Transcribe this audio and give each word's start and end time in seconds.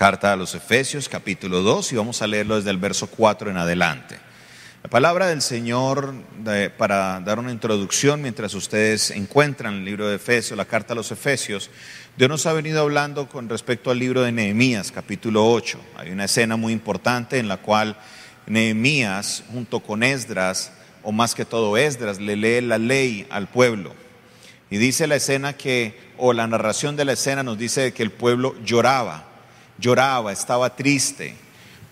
Carta 0.00 0.32
a 0.32 0.36
los 0.36 0.54
Efesios 0.54 1.10
capítulo 1.10 1.60
2 1.60 1.92
y 1.92 1.96
vamos 1.96 2.22
a 2.22 2.26
leerlo 2.26 2.56
desde 2.56 2.70
el 2.70 2.78
verso 2.78 3.06
4 3.06 3.50
en 3.50 3.58
adelante. 3.58 4.16
La 4.82 4.88
palabra 4.88 5.26
del 5.26 5.42
Señor, 5.42 6.14
para 6.78 7.20
dar 7.20 7.38
una 7.38 7.52
introducción 7.52 8.22
mientras 8.22 8.54
ustedes 8.54 9.10
encuentran 9.10 9.74
el 9.74 9.84
libro 9.84 10.08
de 10.08 10.16
Efesios, 10.16 10.56
la 10.56 10.64
carta 10.64 10.94
a 10.94 10.96
los 10.96 11.12
Efesios, 11.12 11.68
Dios 12.16 12.30
nos 12.30 12.46
ha 12.46 12.54
venido 12.54 12.80
hablando 12.80 13.28
con 13.28 13.50
respecto 13.50 13.90
al 13.90 13.98
libro 13.98 14.22
de 14.22 14.32
Nehemías, 14.32 14.90
capítulo 14.90 15.46
8. 15.52 15.78
Hay 15.98 16.10
una 16.12 16.24
escena 16.24 16.56
muy 16.56 16.72
importante 16.72 17.38
en 17.38 17.46
la 17.46 17.58
cual 17.58 17.98
Nehemías, 18.46 19.44
junto 19.52 19.80
con 19.80 20.02
Esdras, 20.02 20.72
o 21.02 21.12
más 21.12 21.34
que 21.34 21.44
todo 21.44 21.76
Esdras, 21.76 22.18
le 22.18 22.36
lee 22.36 22.62
la 22.62 22.78
ley 22.78 23.26
al 23.28 23.50
pueblo. 23.50 23.92
Y 24.70 24.78
dice 24.78 25.06
la 25.06 25.16
escena 25.16 25.58
que, 25.58 26.00
o 26.16 26.32
la 26.32 26.46
narración 26.46 26.96
de 26.96 27.04
la 27.04 27.12
escena 27.12 27.42
nos 27.42 27.58
dice 27.58 27.92
que 27.92 28.02
el 28.02 28.12
pueblo 28.12 28.54
lloraba, 28.64 29.26
lloraba, 29.80 30.32
estaba 30.32 30.76
triste. 30.76 31.36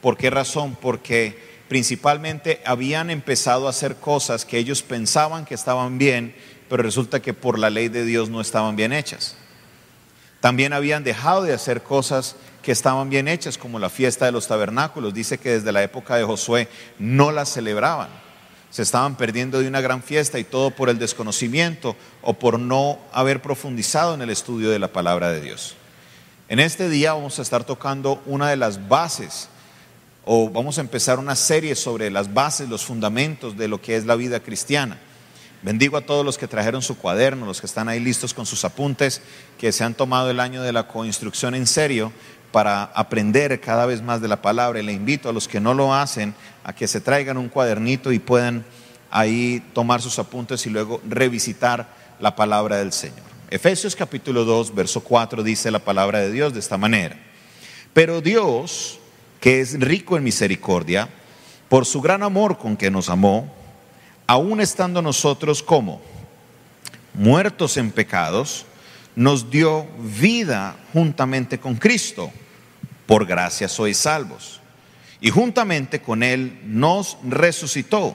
¿Por 0.01 0.17
qué 0.17 0.31
razón? 0.31 0.77
Porque 0.81 1.39
principalmente 1.69 2.63
habían 2.65 3.11
empezado 3.11 3.67
a 3.67 3.71
hacer 3.71 3.97
cosas 3.97 4.45
que 4.45 4.59
ellos 4.59 4.83
pensaban 4.83 5.45
que 5.45 5.55
estaban 5.55 5.99
bien, 5.99 6.35
pero 6.69 6.83
resulta 6.83 7.21
que 7.21 7.35
por 7.35 7.59
la 7.59 7.71
ley 7.71 7.89
de 7.89 8.05
Dios 8.05 8.31
no 8.31 8.41
estaban 8.41 8.77
bien 8.77 8.93
hechas. 8.93 9.37
También 10.41 10.73
habían 10.73 11.03
dejado 11.03 11.43
de 11.43 11.53
hacer 11.53 11.83
cosas 11.83 12.37
que 12.63 12.73
estaban 12.73 13.11
bien 13.11 13.29
hechas, 13.29 13.59
como 13.59 13.79
la 13.79 13.91
fiesta 13.91 14.27
de 14.27 14.33
los 14.33 14.47
tabernáculos. 14.47 15.15
Dice 15.15 15.39
que 15.39 15.51
desde 15.51 15.73
la 15.73 15.83
época 15.83 16.17
de 16.17 16.25
Josué 16.25 16.69
no 16.99 17.33
las 17.33 17.49
celebraban. 17.49 18.09
Se 18.71 18.83
estaban 18.83 19.17
perdiendo 19.17 19.61
de 19.61 19.69
una 19.69 19.81
gran 19.81 20.03
fiesta 20.03 20.39
y 20.39 20.45
todo 20.45 20.71
por 20.71 20.91
el 20.91 20.99
desconocimiento 20.99 21.97
o 22.21 22.35
por 22.35 22.61
no 22.61 22.99
haber 23.13 23.41
profundizado 23.41 24.15
en 24.15 24.23
el 24.23 24.31
estudio 24.31 24.71
de 24.71 24.79
la 24.79 24.93
palabra 24.93 25.33
de 25.33 25.41
Dios. 25.41 25.78
En 26.51 26.61
este 26.61 26.89
día 26.89 27.13
vamos 27.13 27.39
a 27.39 27.43
estar 27.43 27.65
tocando 27.65 28.23
una 28.25 28.49
de 28.49 28.57
las 28.57 28.89
bases 28.89 29.51
o 30.25 30.49
vamos 30.49 30.79
a 30.79 30.81
empezar 30.81 31.19
una 31.19 31.37
serie 31.37 31.75
sobre 31.75 32.11
las 32.11 32.33
bases, 32.33 32.71
los 32.71 32.87
fundamentos 32.87 33.59
de 33.59 33.69
lo 33.69 33.83
que 33.83 33.97
es 33.97 34.07
la 34.07 34.15
vida 34.15 34.41
cristiana. 34.41 34.97
Bendigo 35.61 35.99
a 35.99 36.07
todos 36.07 36.25
los 36.25 36.39
que 36.39 36.49
trajeron 36.49 36.81
su 36.81 36.97
cuaderno, 36.97 37.45
los 37.45 37.61
que 37.61 37.67
están 37.67 37.91
ahí 37.91 38.01
listos 38.01 38.33
con 38.33 38.47
sus 38.47 38.65
apuntes, 38.65 39.21
que 39.59 39.73
se 39.73 39.85
han 39.85 39.93
tomado 39.93 40.31
el 40.31 40.41
año 40.41 40.63
de 40.63 40.73
la 40.73 40.89
coinstrucción 40.89 41.55
en 41.55 41.67
serio 41.67 42.13
para 42.51 42.85
aprender 42.85 43.61
cada 43.61 43.85
vez 43.85 44.01
más 44.01 44.23
de 44.23 44.29
la 44.29 44.41
palabra. 44.41 44.81
Y 44.81 44.85
le 44.85 44.95
invito 44.95 45.29
a 45.29 45.35
los 45.35 45.49
que 45.49 45.61
no 45.61 45.75
lo 45.75 45.93
hacen 45.93 46.35
a 46.65 46.73
que 46.73 46.89
se 46.89 47.03
traigan 47.03 47.37
un 47.37 47.51
cuadernito 47.51 48.11
y 48.11 48.21
puedan 48.21 48.65
ahí 49.11 49.63
tomar 49.75 50.01
sus 50.01 50.19
apuntes 50.19 50.65
y 50.65 50.71
luego 50.71 51.03
revisitar 51.07 51.89
la 52.21 52.35
palabra 52.35 52.79
del 52.79 52.95
Señor. 52.95 53.28
Efesios 53.51 53.97
capítulo 53.97 54.45
2, 54.45 54.75
verso 54.75 55.01
4 55.01 55.43
dice 55.43 55.71
la 55.71 55.79
palabra 55.79 56.21
de 56.21 56.31
Dios 56.31 56.53
de 56.53 56.61
esta 56.61 56.77
manera. 56.77 57.17
Pero 57.95 58.21
Dios, 58.21 58.99
que 59.41 59.61
es 59.61 59.81
rico 59.81 60.19
en 60.19 60.25
misericordia, 60.25 61.09
por 61.71 61.87
su 61.87 62.03
gran 62.03 62.23
amor 62.23 62.59
con 62.59 62.77
que 62.77 62.91
nos 62.91 63.09
amó, 63.09 63.51
aun 64.27 64.61
estando 64.61 65.01
nosotros 65.01 65.63
como 65.63 66.03
muertos 67.15 67.79
en 67.79 67.91
pecados, 67.91 68.67
nos 69.17 69.51
dio 69.51 69.87
vida 69.99 70.77
juntamente 70.93 71.59
con 71.59 71.77
Cristo. 71.77 72.31
Por 73.07 73.25
gracia 73.25 73.67
sois 73.69 73.97
salvos. 73.97 74.61
Y 75.23 75.31
juntamente 75.31 76.03
con 76.03 76.23
Él 76.23 76.61
nos 76.67 77.17
resucitó 77.27 78.15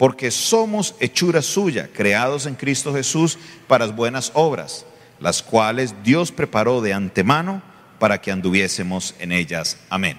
porque 0.00 0.30
somos 0.30 0.94
hechura 0.98 1.42
suya, 1.42 1.90
creados 1.92 2.46
en 2.46 2.54
Cristo 2.54 2.94
Jesús 2.94 3.38
para 3.68 3.84
buenas 3.88 4.32
obras, 4.32 4.86
las 5.20 5.42
cuales 5.42 5.94
Dios 6.02 6.32
preparó 6.32 6.80
de 6.80 6.94
antemano 6.94 7.60
para 7.98 8.18
que 8.18 8.32
anduviésemos 8.32 9.14
en 9.18 9.30
ellas. 9.30 9.76
Amén. 9.90 10.18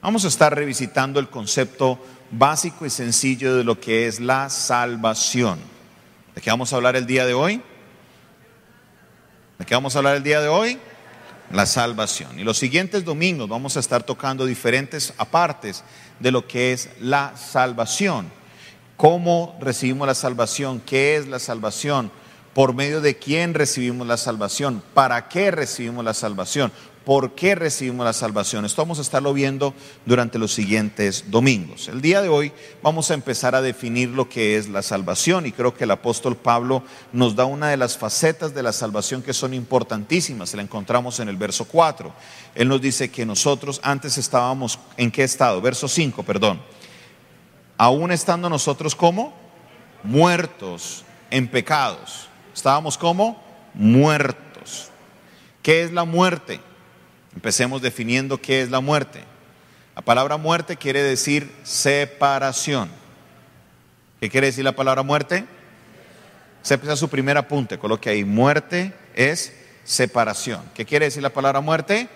Vamos 0.00 0.24
a 0.24 0.28
estar 0.28 0.54
revisitando 0.54 1.18
el 1.18 1.28
concepto 1.28 1.98
básico 2.30 2.86
y 2.86 2.90
sencillo 2.90 3.56
de 3.56 3.64
lo 3.64 3.80
que 3.80 4.06
es 4.06 4.20
la 4.20 4.48
salvación. 4.48 5.58
¿De 6.36 6.40
qué 6.40 6.50
vamos 6.50 6.72
a 6.72 6.76
hablar 6.76 6.94
el 6.94 7.04
día 7.04 7.26
de 7.26 7.34
hoy? 7.34 7.60
¿De 9.58 9.66
qué 9.66 9.74
vamos 9.74 9.96
a 9.96 9.98
hablar 9.98 10.14
el 10.14 10.22
día 10.22 10.40
de 10.40 10.46
hoy? 10.46 10.78
La 11.50 11.66
salvación. 11.66 12.38
Y 12.38 12.44
los 12.44 12.58
siguientes 12.58 13.04
domingos 13.04 13.48
vamos 13.48 13.76
a 13.76 13.80
estar 13.80 14.04
tocando 14.04 14.46
diferentes 14.46 15.14
apartes 15.18 15.82
de 16.20 16.30
lo 16.30 16.46
que 16.46 16.72
es 16.72 16.90
la 17.00 17.36
salvación. 17.36 18.37
¿Cómo 18.98 19.56
recibimos 19.60 20.08
la 20.08 20.14
salvación? 20.16 20.82
¿Qué 20.84 21.14
es 21.14 21.28
la 21.28 21.38
salvación? 21.38 22.10
¿Por 22.52 22.74
medio 22.74 23.00
de 23.00 23.16
quién 23.16 23.54
recibimos 23.54 24.08
la 24.08 24.16
salvación? 24.16 24.82
¿Para 24.92 25.28
qué 25.28 25.52
recibimos 25.52 26.04
la 26.04 26.14
salvación? 26.14 26.72
por 27.04 27.34
qué 27.34 27.54
recibimos 27.54 28.04
la 28.04 28.12
salvación. 28.12 28.66
Esto 28.66 28.82
vamos 28.82 28.98
a 28.98 29.00
estarlo 29.00 29.32
viendo 29.32 29.72
durante 30.04 30.38
los 30.38 30.52
siguientes 30.52 31.24
domingos. 31.28 31.88
El 31.88 32.02
día 32.02 32.20
de 32.20 32.28
hoy 32.28 32.52
vamos 32.82 33.10
a 33.10 33.14
empezar 33.14 33.54
a 33.54 33.62
definir 33.62 34.10
lo 34.10 34.28
que 34.28 34.58
es 34.58 34.68
la 34.68 34.82
salvación 34.82 35.46
y 35.46 35.52
creo 35.52 35.72
que 35.72 35.84
el 35.84 35.90
apóstol 35.90 36.36
Pablo 36.36 36.82
nos 37.14 37.34
da 37.34 37.46
una 37.46 37.70
de 37.70 37.78
las 37.78 37.96
facetas 37.96 38.52
de 38.54 38.62
la 38.62 38.74
salvación 38.74 39.22
que 39.22 39.32
son 39.32 39.54
importantísimas. 39.54 40.52
La 40.52 40.60
encontramos 40.60 41.18
en 41.18 41.30
el 41.30 41.38
verso 41.38 41.64
4. 41.64 42.12
Él 42.54 42.68
nos 42.68 42.82
dice 42.82 43.10
que 43.10 43.24
nosotros 43.24 43.80
antes 43.82 44.18
estábamos 44.18 44.78
en 44.98 45.10
qué 45.10 45.24
estado? 45.24 45.62
Verso 45.62 45.88
5, 45.88 46.22
perdón. 46.24 46.60
Aún 47.78 48.12
estando 48.12 48.50
nosotros 48.50 48.94
como 48.94 49.32
muertos 50.02 51.04
en 51.30 51.48
pecados. 51.48 52.28
Estábamos 52.54 52.98
como 52.98 53.42
muertos. 53.72 54.90
¿Qué 55.62 55.82
es 55.82 55.92
la 55.92 56.04
muerte? 56.04 56.60
Empecemos 57.34 57.80
definiendo 57.80 58.40
qué 58.40 58.62
es 58.62 58.70
la 58.70 58.80
muerte. 58.80 59.22
La 59.94 60.02
palabra 60.02 60.36
muerte 60.36 60.76
quiere 60.76 61.02
decir 61.02 61.52
separación. 61.62 62.90
¿Qué 64.20 64.28
quiere 64.28 64.48
decir 64.48 64.64
la 64.64 64.76
palabra 64.76 65.02
muerte? 65.02 65.44
Ese 66.62 66.96
su 66.96 67.08
primer 67.08 67.36
apunte, 67.38 67.78
coloque 67.78 68.10
ahí. 68.10 68.24
Muerte 68.24 68.92
es 69.14 69.54
separación. 69.84 70.62
¿Qué 70.74 70.84
quiere 70.84 71.06
decir 71.06 71.22
la 71.22 71.32
palabra 71.32 71.60
muerte? 71.60 72.08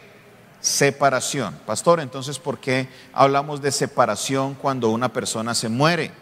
Separación. 0.63 1.59
Pastor, 1.67 1.99
entonces, 1.99 2.39
¿por 2.39 2.61
qué 2.61 2.89
hablamos 3.13 3.61
de 3.61 3.73
separación 3.73 4.55
cuando 4.55 4.91
una 4.91 5.13
persona 5.13 5.57
se 5.57 5.69
muere? 5.69 6.13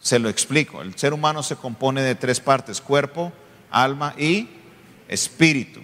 Se 0.00 0.20
lo 0.20 0.28
explico. 0.28 0.80
El 0.80 0.96
ser 0.96 1.12
humano 1.12 1.42
se 1.42 1.56
compone 1.56 2.02
de 2.02 2.14
tres 2.14 2.38
partes, 2.38 2.80
cuerpo, 2.80 3.32
alma 3.68 4.14
y 4.16 4.48
espíritu. 5.08 5.80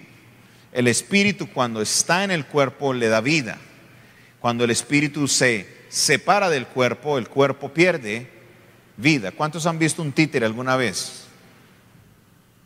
El 0.71 0.87
espíritu 0.87 1.49
cuando 1.53 1.81
está 1.81 2.23
en 2.23 2.31
el 2.31 2.45
cuerpo 2.45 2.93
le 2.93 3.09
da 3.09 3.19
vida. 3.19 3.57
Cuando 4.39 4.63
el 4.63 4.71
espíritu 4.71 5.27
se 5.27 5.85
separa 5.89 6.49
del 6.49 6.67
cuerpo, 6.67 7.17
el 7.17 7.27
cuerpo 7.27 7.73
pierde 7.73 8.31
vida. 8.95 9.33
¿Cuántos 9.33 9.65
han 9.65 9.77
visto 9.77 10.01
un 10.01 10.13
títere 10.13 10.45
alguna 10.45 10.77
vez? 10.77 11.25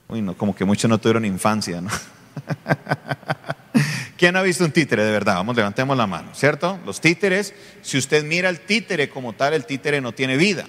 Uy, 0.08 0.22
no, 0.22 0.38
como 0.38 0.56
que 0.56 0.66
muchos 0.66 0.88
no 0.88 1.00
tuvieron 1.00 1.26
infancia, 1.26 1.82
¿no? 1.82 1.90
¿Quién 4.20 4.36
ha 4.36 4.42
visto 4.42 4.66
un 4.66 4.74
títere 4.74 5.06
de 5.06 5.14
verdad? 5.14 5.36
Vamos, 5.36 5.56
levantemos 5.56 5.96
la 5.96 6.06
mano, 6.06 6.36
¿cierto? 6.36 6.78
Los 6.86 7.00
títeres, 7.00 7.54
si 7.82 7.98
usted 7.98 8.26
mira 8.26 8.50
el 8.50 8.60
títere 8.60 9.08
como 9.08 9.32
tal, 9.32 9.54
el 9.54 9.66
títere 9.66 10.02
no 10.02 10.12
tiene 10.12 10.36
vida. 10.36 10.66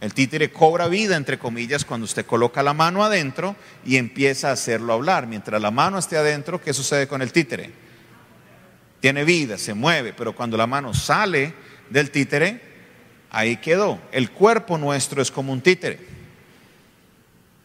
El 0.00 0.14
títere 0.14 0.50
cobra 0.50 0.88
vida, 0.88 1.14
entre 1.16 1.38
comillas, 1.38 1.84
cuando 1.84 2.06
usted 2.06 2.24
coloca 2.24 2.62
la 2.62 2.72
mano 2.72 3.04
adentro 3.04 3.54
y 3.84 3.98
empieza 3.98 4.48
a 4.48 4.52
hacerlo 4.52 4.94
hablar. 4.94 5.26
Mientras 5.26 5.60
la 5.60 5.70
mano 5.70 5.98
esté 5.98 6.16
adentro, 6.16 6.58
¿qué 6.58 6.72
sucede 6.72 7.06
con 7.06 7.20
el 7.20 7.32
títere? 7.32 7.70
Tiene 9.00 9.24
vida, 9.24 9.58
se 9.58 9.74
mueve, 9.74 10.14
pero 10.14 10.34
cuando 10.34 10.56
la 10.56 10.66
mano 10.66 10.94
sale 10.94 11.52
del 11.90 12.10
títere, 12.10 12.62
ahí 13.30 13.58
quedó. 13.58 14.00
El 14.10 14.30
cuerpo 14.30 14.78
nuestro 14.78 15.20
es 15.20 15.30
como 15.30 15.52
un 15.52 15.60
títere. 15.60 15.98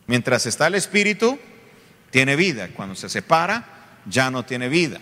Mientras 0.08 0.46
está 0.46 0.68
el 0.68 0.76
espíritu, 0.76 1.40
tiene 2.10 2.36
vida. 2.36 2.68
Cuando 2.76 2.96
se 2.96 3.08
separa, 3.08 3.79
ya 4.06 4.32
no 4.32 4.44
tiene 4.44 4.70
vida. 4.70 5.00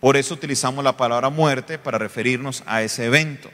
Por 0.00 0.16
eso 0.16 0.34
utilizamos 0.34 0.84
la 0.84 0.96
palabra 0.96 1.30
muerte 1.30 1.78
para 1.78 1.98
referirnos 1.98 2.62
a 2.66 2.82
ese 2.82 3.06
evento. 3.06 3.50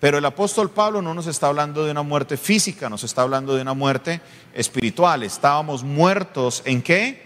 Pero 0.00 0.18
el 0.18 0.24
apóstol 0.24 0.70
Pablo 0.70 1.00
no 1.00 1.14
nos 1.14 1.26
está 1.26 1.46
hablando 1.46 1.84
de 1.84 1.90
una 1.90 2.02
muerte 2.02 2.36
física, 2.36 2.90
nos 2.90 3.04
está 3.04 3.22
hablando 3.22 3.54
de 3.54 3.62
una 3.62 3.74
muerte 3.74 4.20
espiritual. 4.52 5.22
Estábamos 5.22 5.82
muertos 5.82 6.62
en 6.66 6.82
qué? 6.82 7.24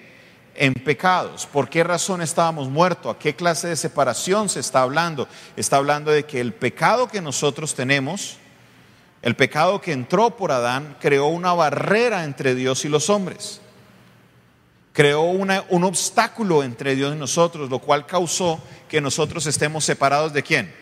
en 0.58 0.75
pecados. 0.75 1.46
¿Por 1.46 1.70
qué 1.70 1.84
razón 1.84 2.20
estábamos 2.20 2.69
muertos? 2.69 3.14
¿A 3.14 3.19
qué 3.19 3.34
clase 3.34 3.69
de 3.69 3.76
separación 3.76 4.48
se 4.48 4.60
está 4.60 4.82
hablando? 4.82 5.28
Está 5.56 5.76
hablando 5.76 6.10
de 6.10 6.24
que 6.24 6.40
el 6.40 6.52
pecado 6.52 7.08
que 7.08 7.22
nosotros 7.22 7.74
tenemos, 7.74 8.36
el 9.22 9.36
pecado 9.36 9.81
que 9.81 9.92
entró 9.92 10.36
por 10.36 10.50
Adán, 10.50 10.96
creó 11.00 11.26
una 11.26 11.54
barrera 11.54 12.24
entre 12.24 12.54
Dios 12.54 12.84
y 12.84 12.88
los 12.88 13.08
hombres. 13.08 13.60
Creó 14.98 15.22
un 15.22 15.84
obstáculo 15.84 16.64
entre 16.64 16.96
Dios 16.96 17.14
y 17.14 17.18
nosotros, 17.20 17.70
lo 17.70 17.78
cual 17.78 18.04
causó 18.04 18.60
que 18.88 19.00
nosotros 19.00 19.46
estemos 19.46 19.84
separados 19.84 20.32
de 20.32 20.42
quién? 20.42 20.74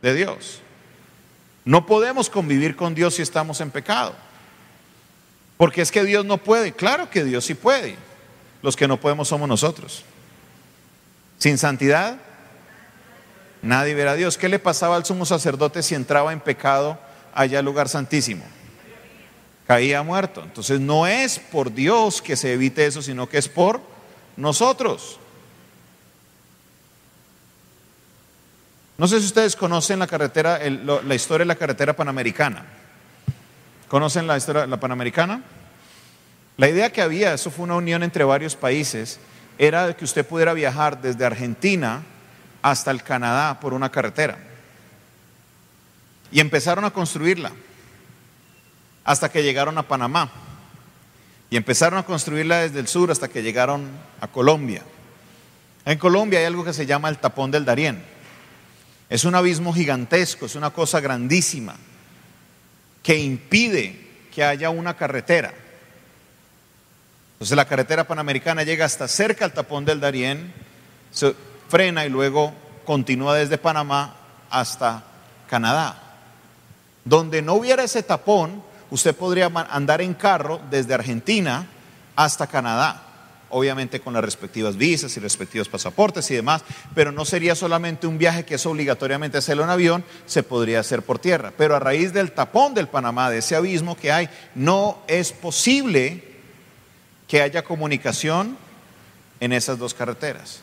De 0.00 0.14
Dios. 0.14 0.60
No 1.64 1.86
podemos 1.86 2.30
convivir 2.30 2.76
con 2.76 2.94
Dios 2.94 3.14
si 3.14 3.22
estamos 3.22 3.60
en 3.60 3.72
pecado. 3.72 4.14
Porque 5.56 5.82
es 5.82 5.90
que 5.90 6.04
Dios 6.04 6.24
no 6.24 6.38
puede. 6.38 6.70
Claro 6.70 7.10
que 7.10 7.24
Dios 7.24 7.44
sí 7.44 7.54
puede. 7.54 7.96
Los 8.62 8.76
que 8.76 8.86
no 8.86 9.00
podemos 9.00 9.26
somos 9.26 9.48
nosotros. 9.48 10.04
Sin 11.36 11.58
santidad, 11.58 12.16
nadie 13.60 13.92
verá 13.92 14.12
a 14.12 14.14
Dios. 14.14 14.38
¿Qué 14.38 14.48
le 14.48 14.60
pasaba 14.60 14.94
al 14.94 15.04
sumo 15.04 15.26
sacerdote 15.26 15.82
si 15.82 15.96
entraba 15.96 16.32
en 16.32 16.38
pecado 16.38 16.96
allá 17.34 17.58
al 17.58 17.64
lugar 17.64 17.88
santísimo? 17.88 18.44
Caía 19.70 20.02
muerto. 20.02 20.42
Entonces 20.42 20.80
no 20.80 21.06
es 21.06 21.38
por 21.38 21.72
Dios 21.72 22.20
que 22.20 22.34
se 22.34 22.54
evite 22.54 22.86
eso, 22.86 23.02
sino 23.02 23.28
que 23.28 23.38
es 23.38 23.48
por 23.48 23.80
nosotros. 24.36 25.20
No 28.98 29.06
sé 29.06 29.20
si 29.20 29.26
ustedes 29.26 29.54
conocen 29.54 30.00
la 30.00 30.08
carretera, 30.08 30.58
la 30.58 31.14
historia 31.14 31.44
de 31.44 31.46
la 31.46 31.54
carretera 31.54 31.94
panamericana. 31.94 32.64
¿Conocen 33.86 34.26
la 34.26 34.36
historia 34.36 34.62
de 34.62 34.66
la 34.66 34.80
panamericana? 34.80 35.40
La 36.56 36.68
idea 36.68 36.90
que 36.90 37.00
había, 37.00 37.32
eso 37.32 37.52
fue 37.52 37.62
una 37.62 37.76
unión 37.76 38.02
entre 38.02 38.24
varios 38.24 38.56
países, 38.56 39.20
era 39.56 39.96
que 39.96 40.04
usted 40.04 40.26
pudiera 40.26 40.52
viajar 40.52 41.00
desde 41.00 41.24
Argentina 41.24 42.02
hasta 42.60 42.90
el 42.90 43.04
Canadá 43.04 43.60
por 43.60 43.72
una 43.72 43.92
carretera. 43.92 44.36
Y 46.32 46.40
empezaron 46.40 46.84
a 46.84 46.90
construirla 46.90 47.52
hasta 49.10 49.28
que 49.28 49.42
llegaron 49.42 49.76
a 49.76 49.82
Panamá. 49.82 50.30
Y 51.50 51.56
empezaron 51.56 51.98
a 51.98 52.04
construirla 52.04 52.60
desde 52.60 52.78
el 52.78 52.86
sur 52.86 53.10
hasta 53.10 53.26
que 53.26 53.42
llegaron 53.42 53.90
a 54.20 54.28
Colombia. 54.28 54.84
En 55.84 55.98
Colombia 55.98 56.38
hay 56.38 56.44
algo 56.44 56.64
que 56.64 56.72
se 56.72 56.86
llama 56.86 57.08
el 57.08 57.18
tapón 57.18 57.50
del 57.50 57.64
Darién. 57.64 58.04
Es 59.08 59.24
un 59.24 59.34
abismo 59.34 59.72
gigantesco, 59.72 60.46
es 60.46 60.54
una 60.54 60.70
cosa 60.70 61.00
grandísima 61.00 61.74
que 63.02 63.18
impide 63.18 64.28
que 64.32 64.44
haya 64.44 64.70
una 64.70 64.96
carretera. 64.96 65.52
Entonces 67.32 67.56
la 67.56 67.64
carretera 67.64 68.06
panamericana 68.06 68.62
llega 68.62 68.84
hasta 68.84 69.08
cerca 69.08 69.44
al 69.44 69.52
tapón 69.52 69.84
del 69.84 69.98
Darién, 69.98 70.54
se 71.10 71.34
frena 71.68 72.06
y 72.06 72.10
luego 72.10 72.54
continúa 72.84 73.34
desde 73.34 73.58
Panamá 73.58 74.14
hasta 74.50 75.02
Canadá. 75.48 76.00
Donde 77.04 77.42
no 77.42 77.54
hubiera 77.54 77.82
ese 77.82 78.04
tapón, 78.04 78.69
usted 78.90 79.14
podría 79.14 79.46
andar 79.70 80.00
en 80.00 80.14
carro 80.14 80.60
desde 80.70 80.94
Argentina 80.94 81.66
hasta 82.16 82.46
Canadá 82.46 83.10
obviamente 83.50 84.00
con 84.00 84.14
las 84.14 84.24
respectivas 84.24 84.76
visas 84.76 85.16
y 85.16 85.20
respectivos 85.20 85.68
pasaportes 85.68 86.30
y 86.30 86.34
demás, 86.34 86.62
pero 86.94 87.12
no 87.12 87.24
sería 87.24 87.54
solamente 87.54 88.06
un 88.06 88.18
viaje 88.18 88.44
que 88.44 88.54
es 88.54 88.66
obligatoriamente 88.66 89.38
hacerlo 89.38 89.64
en 89.64 89.70
avión, 89.70 90.04
se 90.26 90.42
podría 90.42 90.80
hacer 90.80 91.02
por 91.02 91.18
tierra. 91.18 91.52
Pero 91.56 91.76
a 91.76 91.80
raíz 91.80 92.12
del 92.12 92.32
tapón 92.32 92.74
del 92.74 92.88
Panamá, 92.88 93.30
de 93.30 93.38
ese 93.38 93.56
abismo 93.56 93.96
que 93.96 94.12
hay, 94.12 94.28
no 94.54 95.02
es 95.08 95.32
posible 95.32 96.24
que 97.28 97.42
haya 97.42 97.62
comunicación 97.62 98.56
en 99.40 99.52
esas 99.52 99.78
dos 99.78 99.94
carreteras. 99.94 100.60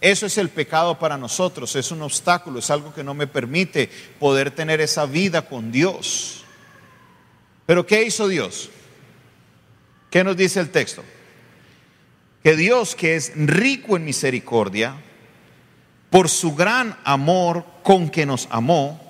Eso 0.00 0.26
es 0.26 0.36
el 0.36 0.50
pecado 0.50 0.98
para 0.98 1.16
nosotros, 1.16 1.74
es 1.74 1.90
un 1.90 2.02
obstáculo, 2.02 2.58
es 2.58 2.70
algo 2.70 2.92
que 2.92 3.02
no 3.02 3.14
me 3.14 3.26
permite 3.26 3.88
poder 4.18 4.50
tener 4.50 4.80
esa 4.80 5.06
vida 5.06 5.42
con 5.42 5.72
Dios. 5.72 6.45
Pero 7.66 7.84
¿qué 7.84 8.04
hizo 8.04 8.28
Dios? 8.28 8.70
¿Qué 10.10 10.24
nos 10.24 10.36
dice 10.36 10.60
el 10.60 10.70
texto? 10.70 11.02
que 12.46 12.54
Dios, 12.54 12.94
que 12.94 13.16
es 13.16 13.32
rico 13.34 13.96
en 13.96 14.04
misericordia, 14.04 14.94
por 16.10 16.28
su 16.28 16.54
gran 16.54 16.96
amor 17.02 17.64
con 17.82 18.08
que 18.08 18.24
nos 18.24 18.46
amó, 18.52 19.02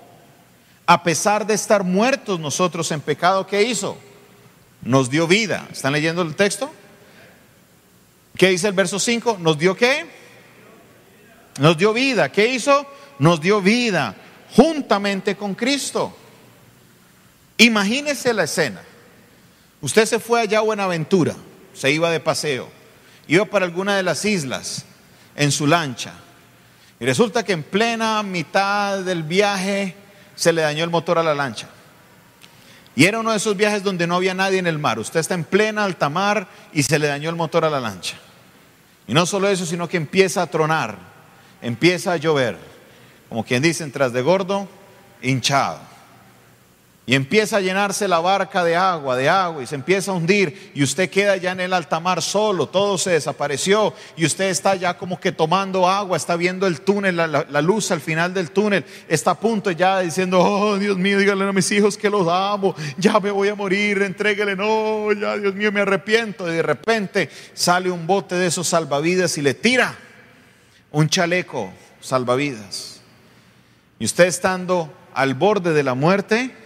a 0.87 1.03
pesar 1.03 1.47
de 1.47 1.53
estar 1.53 1.85
muertos 1.85 2.41
nosotros 2.41 2.91
en 2.93 3.03
pecado, 3.03 3.47
¿qué 3.47 3.63
hizo? 3.65 3.99
Nos 4.81 5.11
dio 5.11 5.27
vida. 5.27 5.69
¿Están 5.71 5.93
leyendo 5.93 6.23
el 6.23 6.35
texto? 6.35 6.73
¿Qué 8.39 8.49
dice 8.49 8.69
el 8.69 8.73
verso 8.73 8.99
5? 8.99 9.37
¿Nos 9.39 9.59
dio 9.59 9.77
qué? 9.77 10.07
Nos 11.61 11.77
dio 11.77 11.93
vida. 11.93 12.33
¿Qué 12.33 12.47
hizo? 12.47 12.87
Nos 13.19 13.39
dio 13.39 13.61
vida 13.61 14.17
juntamente 14.57 15.37
con 15.37 15.55
Cristo. 15.55 16.17
Imagínese 17.59 18.33
la 18.33 18.45
escena. 18.45 18.83
Usted 19.81 20.07
se 20.07 20.19
fue 20.19 20.41
allá 20.41 20.59
a 20.59 20.63
Buenaventura, 20.63 21.35
se 21.73 21.91
iba 21.91 22.11
de 22.11 22.21
paseo 22.21 22.77
iba 23.29 23.45
para 23.45 23.65
alguna 23.65 23.97
de 23.97 24.03
las 24.03 24.25
islas 24.25 24.85
en 25.35 25.53
su 25.53 25.67
lancha. 25.67 26.13
Y 26.99 27.05
resulta 27.05 27.45
que 27.45 27.53
en 27.53 27.63
plena 27.63 28.23
mitad 28.23 29.01
del 29.01 29.23
viaje 29.23 29.95
se 30.35 30.53
le 30.53 30.63
dañó 30.63 30.85
el 30.85 30.91
motor 30.91 31.19
a 31.19 31.23
la 31.23 31.35
lancha. 31.35 31.69
Y 32.95 33.05
era 33.05 33.19
uno 33.19 33.33
de 33.33 33.37
esos 33.37 33.57
viajes 33.57 33.83
donde 33.83 34.07
no 34.07 34.17
había 34.17 34.33
nadie 34.33 34.59
en 34.59 34.67
el 34.67 34.79
mar. 34.79 34.99
Usted 34.99 35.21
está 35.21 35.35
en 35.35 35.45
plena 35.45 35.85
alta 35.85 36.09
mar 36.09 36.49
y 36.73 36.83
se 36.83 36.99
le 36.99 37.09
dañó 37.09 37.29
el 37.29 37.37
motor 37.37 37.65
a 37.65 37.71
la 37.71 37.81
lancha. 37.81 38.17
Y 39.07 39.13
no 39.13 39.27
solo 39.27 39.49
eso, 39.49 39.67
sino 39.67 39.89
que 39.89 39.99
empieza 39.99 40.43
a 40.43 40.47
tronar, 40.47 40.97
empieza 41.61 42.13
a 42.13 42.17
llover. 42.17 42.57
Como 43.29 43.45
quien 43.45 43.63
dice, 43.63 43.87
tras 43.89 44.13
de 44.13 44.23
gordo, 44.23 44.67
hinchado. 45.21 45.81
Y 47.09 47.15
empieza 47.15 47.59
a 47.59 47.61
llenarse 47.61 48.09
la 48.09 48.19
barca 48.19 48.65
de 48.65 48.75
agua, 48.75 49.17
de 49.17 49.29
agua, 49.29 49.63
y 49.63 49.67
se 49.69 49.77
empieza 49.77 50.11
a 50.11 50.15
hundir, 50.15 50.73
y 50.75 50.83
usted 50.83 51.09
queda 51.09 51.37
ya 51.37 51.53
en 51.53 51.61
el 51.61 51.73
alta 51.73 52.01
mar 52.01 52.21
solo, 52.21 52.69
todo 52.69 52.99
se 52.99 53.11
desapareció, 53.11 53.95
y 54.17 54.27
usted 54.27 54.47
está 54.47 54.75
ya 54.75 54.99
como 54.99 55.21
que 55.21 55.31
tomando 55.31 55.89
agua, 55.89 56.17
está 56.17 56.35
viendo 56.35 56.67
el 56.67 56.81
túnel, 56.81 57.17
la, 57.17 57.63
luz 57.63 57.93
al 57.93 58.01
final 58.01 58.35
del 58.35 58.51
túnel, 58.51 58.85
está 59.07 59.31
a 59.31 59.39
punto 59.39 59.71
ya 59.71 60.01
diciendo, 60.01 60.41
oh 60.41 60.77
Dios 60.79 60.99
mío, 60.99 61.21
díganle 61.21 61.45
a 61.45 61.53
mis 61.53 61.71
hijos 61.71 61.97
que 61.97 62.11
los 62.11 62.27
amo, 62.27 62.75
ya 62.99 63.21
me 63.21 63.31
voy 63.31 63.51
a 63.51 63.55
morir, 63.55 64.03
entréguele, 64.03 64.57
no, 64.57 65.13
ya 65.13 65.37
Dios 65.37 65.55
mío, 65.55 65.71
me 65.71 65.83
arrepiento. 65.83 66.49
Y 66.49 66.57
de 66.57 66.63
repente 66.63 67.31
sale 67.55 67.89
un 67.89 68.05
bote 68.09 68.35
de 68.35 68.49
esos 68.49 68.67
salvavidas 68.67 69.39
y 69.39 69.43
le 69.43 69.55
tira 69.55 69.95
un 70.91 71.09
chaleco 71.09 71.73
salvavidas. 72.01 73.01
Y 74.01 74.07
usted 74.07 74.25
estando 74.25 74.93
al 75.15 75.35
borde 75.35 75.73
de 75.73 75.83
la 75.85 75.95
muerte, 75.95 76.66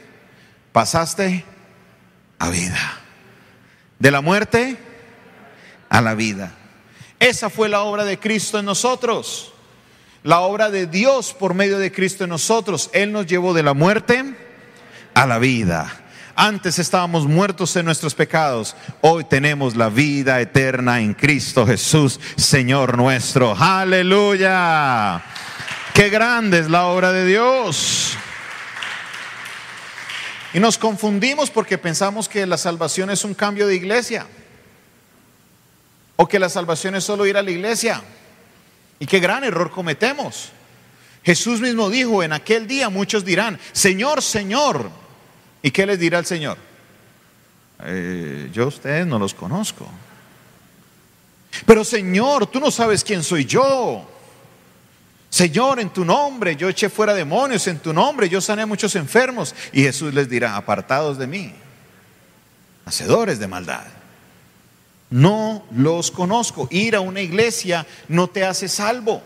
pasaste 0.72 1.44
a 2.38 2.50
vida. 2.50 2.98
De 3.98 4.10
la 4.10 4.20
muerte 4.20 4.78
a 5.88 6.00
la 6.00 6.14
vida. 6.14 6.52
Esa 7.18 7.50
fue 7.50 7.68
la 7.68 7.82
obra 7.82 8.04
de 8.04 8.18
Cristo 8.18 8.58
en 8.58 8.64
nosotros. 8.64 9.52
La 10.22 10.40
obra 10.40 10.70
de 10.70 10.86
Dios 10.86 11.34
por 11.34 11.54
medio 11.54 11.78
de 11.78 11.92
Cristo 11.92 12.24
en 12.24 12.30
nosotros. 12.30 12.90
Él 12.92 13.12
nos 13.12 13.26
llevó 13.26 13.52
de 13.52 13.62
la 13.62 13.74
muerte 13.74 14.36
a 15.14 15.26
la 15.26 15.38
vida. 15.38 15.92
Antes 16.36 16.78
estábamos 16.78 17.26
muertos 17.26 17.76
en 17.76 17.84
nuestros 17.84 18.14
pecados. 18.14 18.74
Hoy 19.02 19.24
tenemos 19.24 19.76
la 19.76 19.90
vida 19.90 20.40
eterna 20.40 21.00
en 21.00 21.12
Cristo 21.12 21.66
Jesús, 21.66 22.18
Señor 22.36 22.96
nuestro. 22.96 23.54
Aleluya. 23.58 25.22
Qué 25.92 26.08
grande 26.08 26.60
es 26.60 26.70
la 26.70 26.86
obra 26.86 27.12
de 27.12 27.26
Dios. 27.26 28.16
Y 30.52 30.61
nos 30.61 30.78
confundimos 30.78 31.50
porque 31.50 31.78
pensamos 31.78 32.28
que 32.28 32.47
la 32.47 32.59
salvación 32.59 33.11
es 33.11 33.25
un 33.25 33.35
cambio 33.35 33.66
de 33.66 33.76
iglesia. 33.76 34.26
O 36.16 36.26
que 36.26 36.38
la 36.38 36.49
salvación 36.49 36.97
es 36.97 37.04
solo 37.04 37.26
ir 37.26 37.37
a 37.37 37.42
la 37.42 37.50
iglesia. 37.50 38.02
Y 38.99 39.07
qué 39.07 39.21
gran 39.21 39.45
error 39.45 39.71
cometemos. 39.71 40.50
Jesús 41.23 41.61
mismo 41.61 41.88
dijo, 41.88 42.23
en 42.23 42.33
aquel 42.33 42.66
día 42.66 42.88
muchos 42.88 43.25
dirán, 43.25 43.59
Señor, 43.73 44.23
Señor. 44.23 44.90
¿Y 45.62 45.71
qué 45.71 45.87
les 45.87 45.99
dirá 45.99 46.19
el 46.19 46.26
Señor? 46.26 46.59
Eh, 47.85 48.50
yo 48.52 48.64
a 48.64 48.66
ustedes 48.66 49.07
no 49.07 49.19
los 49.19 49.35
conozco. 49.35 49.87
Pero 51.66 51.85
Señor, 51.85 52.47
tú 52.47 52.61
no 52.61 52.71
sabes 52.71 53.04
quién 53.04 53.23
soy 53.23 53.45
yo. 53.45 54.09
Señor, 55.30 55.78
en 55.78 55.90
tu 55.90 56.04
nombre 56.04 56.56
yo 56.56 56.68
eché 56.68 56.90
fuera 56.90 57.14
demonios, 57.14 57.68
en 57.68 57.78
tu 57.78 57.92
nombre 57.92 58.28
yo 58.28 58.40
sané 58.40 58.62
a 58.62 58.66
muchos 58.66 58.96
enfermos. 58.96 59.54
Y 59.72 59.82
Jesús 59.82 60.12
les 60.12 60.28
dirá, 60.28 60.56
apartados 60.56 61.18
de 61.18 61.28
mí, 61.28 61.54
hacedores 62.84 63.38
de 63.38 63.46
maldad. 63.46 63.87
No 65.08 65.64
los 65.72 66.10
conozco. 66.10 66.68
Ir 66.70 66.96
a 66.96 67.00
una 67.00 67.20
iglesia 67.20 67.87
no 68.08 68.28
te 68.28 68.44
hace 68.44 68.68
salvo. 68.68 69.22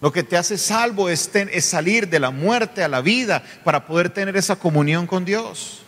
Lo 0.00 0.10
que 0.12 0.22
te 0.22 0.36
hace 0.36 0.58
salvo 0.58 1.08
es, 1.08 1.30
es 1.34 1.64
salir 1.64 2.08
de 2.08 2.20
la 2.20 2.30
muerte 2.30 2.82
a 2.82 2.88
la 2.88 3.02
vida 3.02 3.42
para 3.62 3.86
poder 3.86 4.10
tener 4.10 4.36
esa 4.36 4.56
comunión 4.56 5.06
con 5.06 5.24
Dios. 5.24 5.82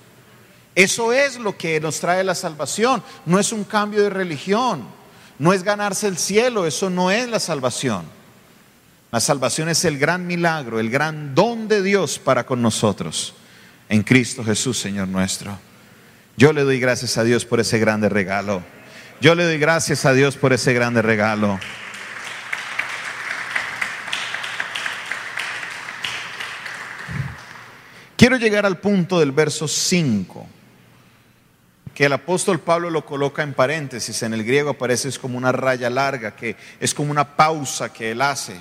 Eso 0.75 1.13
es 1.13 1.39
lo 1.39 1.57
que 1.57 1.81
nos 1.81 2.01
trae 2.01 2.23
la 2.23 2.35
salvación. 2.35 3.03
No 3.25 3.39
es 3.39 3.51
un 3.51 3.65
cambio 3.65 4.03
de 4.03 4.11
religión. 4.11 4.87
No 5.39 5.53
es 5.53 5.63
ganarse 5.63 6.07
el 6.07 6.19
cielo. 6.19 6.67
Eso 6.67 6.89
no 6.91 7.11
es 7.11 7.29
la 7.29 7.41
salvación. 7.41 8.18
La 9.11 9.21
salvación 9.21 9.71
es 9.71 9.85
el 9.87 9.99
gran 9.99 10.27
milagro, 10.27 10.81
el 10.81 10.91
gran 10.91 11.35
don 11.35 11.67
de 11.67 11.83
Dios 11.83 12.19
para 12.19 12.45
con 12.45 12.61
nosotros. 12.61 13.35
En 13.89 14.03
Cristo 14.03 14.45
Jesús, 14.45 14.79
Señor 14.79 15.09
nuestro. 15.09 15.59
Yo 16.37 16.53
le 16.53 16.63
doy 16.63 16.79
gracias 16.79 17.17
a 17.17 17.25
Dios 17.25 17.47
por 17.47 17.59
ese 17.59 17.79
grande 17.79 18.11
regalo. 18.11 18.63
Yo 19.21 19.35
le 19.35 19.45
doy 19.45 19.59
gracias 19.59 20.05
a 20.05 20.13
Dios 20.13 20.37
por 20.37 20.53
ese 20.53 20.75
grande 20.75 21.01
regalo. 21.01 21.59
Quiero 28.17 28.37
llegar 28.37 28.67
al 28.67 28.79
punto 28.79 29.21
del 29.21 29.33
verso 29.33 29.67
5 29.67 30.47
que 31.95 32.05
el 32.05 32.13
apóstol 32.13 32.61
Pablo 32.61 32.91
lo 32.91 33.05
coloca 33.05 33.43
en 33.43 33.55
paréntesis, 33.55 34.23
en 34.23 34.33
el 34.33 34.45
griego 34.45 34.71
aparece 34.71 35.09
es 35.09 35.19
como 35.19 35.37
una 35.37 35.51
raya 35.51 35.91
larga, 35.91 36.37
que 36.37 36.55
es 36.79 36.95
como 36.95 37.11
una 37.11 37.37
pausa 37.37 37.93
que 37.93 38.13
él 38.13 38.23
hace. 38.23 38.61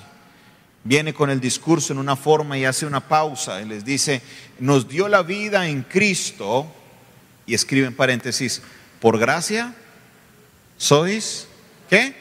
Viene 0.87 1.13
con 1.13 1.29
el 1.29 1.41
discurso 1.41 1.91
en 1.91 1.99
una 1.99 2.15
forma 2.15 2.57
y 2.57 2.63
hace 2.63 2.85
una 2.85 3.05
pausa 3.05 3.61
y 3.61 3.65
les 3.65 3.83
dice, 3.83 4.21
nos 4.57 4.87
dio 4.87 5.09
la 5.09 5.21
vida 5.21 5.67
en 5.67 5.83
Cristo, 5.83 6.65
y 7.45 7.53
escribe 7.53 7.87
en 7.87 7.93
paréntesis, 7.93 8.61
por 9.01 9.19
gracia 9.19 9.75
sois, 10.77 11.49
¿qué? 11.89 12.15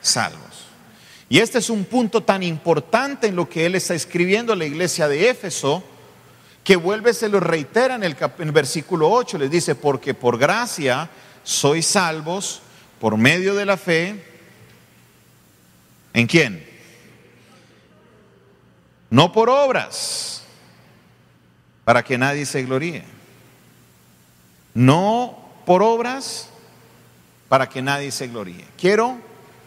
Salvos. 0.00 0.68
Y 1.28 1.40
este 1.40 1.58
es 1.58 1.68
un 1.68 1.84
punto 1.84 2.22
tan 2.22 2.42
importante 2.42 3.26
en 3.26 3.36
lo 3.36 3.46
que 3.46 3.66
él 3.66 3.74
está 3.74 3.94
escribiendo 3.94 4.54
a 4.54 4.56
la 4.56 4.64
iglesia 4.64 5.06
de 5.06 5.28
Éfeso, 5.28 5.84
que 6.64 6.76
vuelve, 6.76 7.12
se 7.12 7.28
lo 7.28 7.40
reitera 7.40 7.96
en 7.96 8.04
el, 8.04 8.16
versículo 8.52 9.10
8, 9.10 9.36
les 9.36 9.50
dice, 9.50 9.74
porque 9.74 10.14
por 10.14 10.38
gracia 10.38 11.10
sois 11.44 11.84
salvos 11.84 12.62
por 12.98 13.18
medio 13.18 13.54
de 13.54 13.66
la 13.66 13.76
fe. 13.76 14.24
¿En 16.14 16.26
quién? 16.26 16.67
No 19.10 19.32
por 19.32 19.48
obras, 19.48 20.42
para 21.84 22.02
que 22.02 22.18
nadie 22.18 22.44
se 22.44 22.62
gloríe. 22.64 23.04
No 24.74 25.38
por 25.64 25.82
obras, 25.82 26.48
para 27.48 27.68
que 27.68 27.80
nadie 27.80 28.10
se 28.10 28.28
gloríe. 28.28 28.64
Quiero 28.76 29.18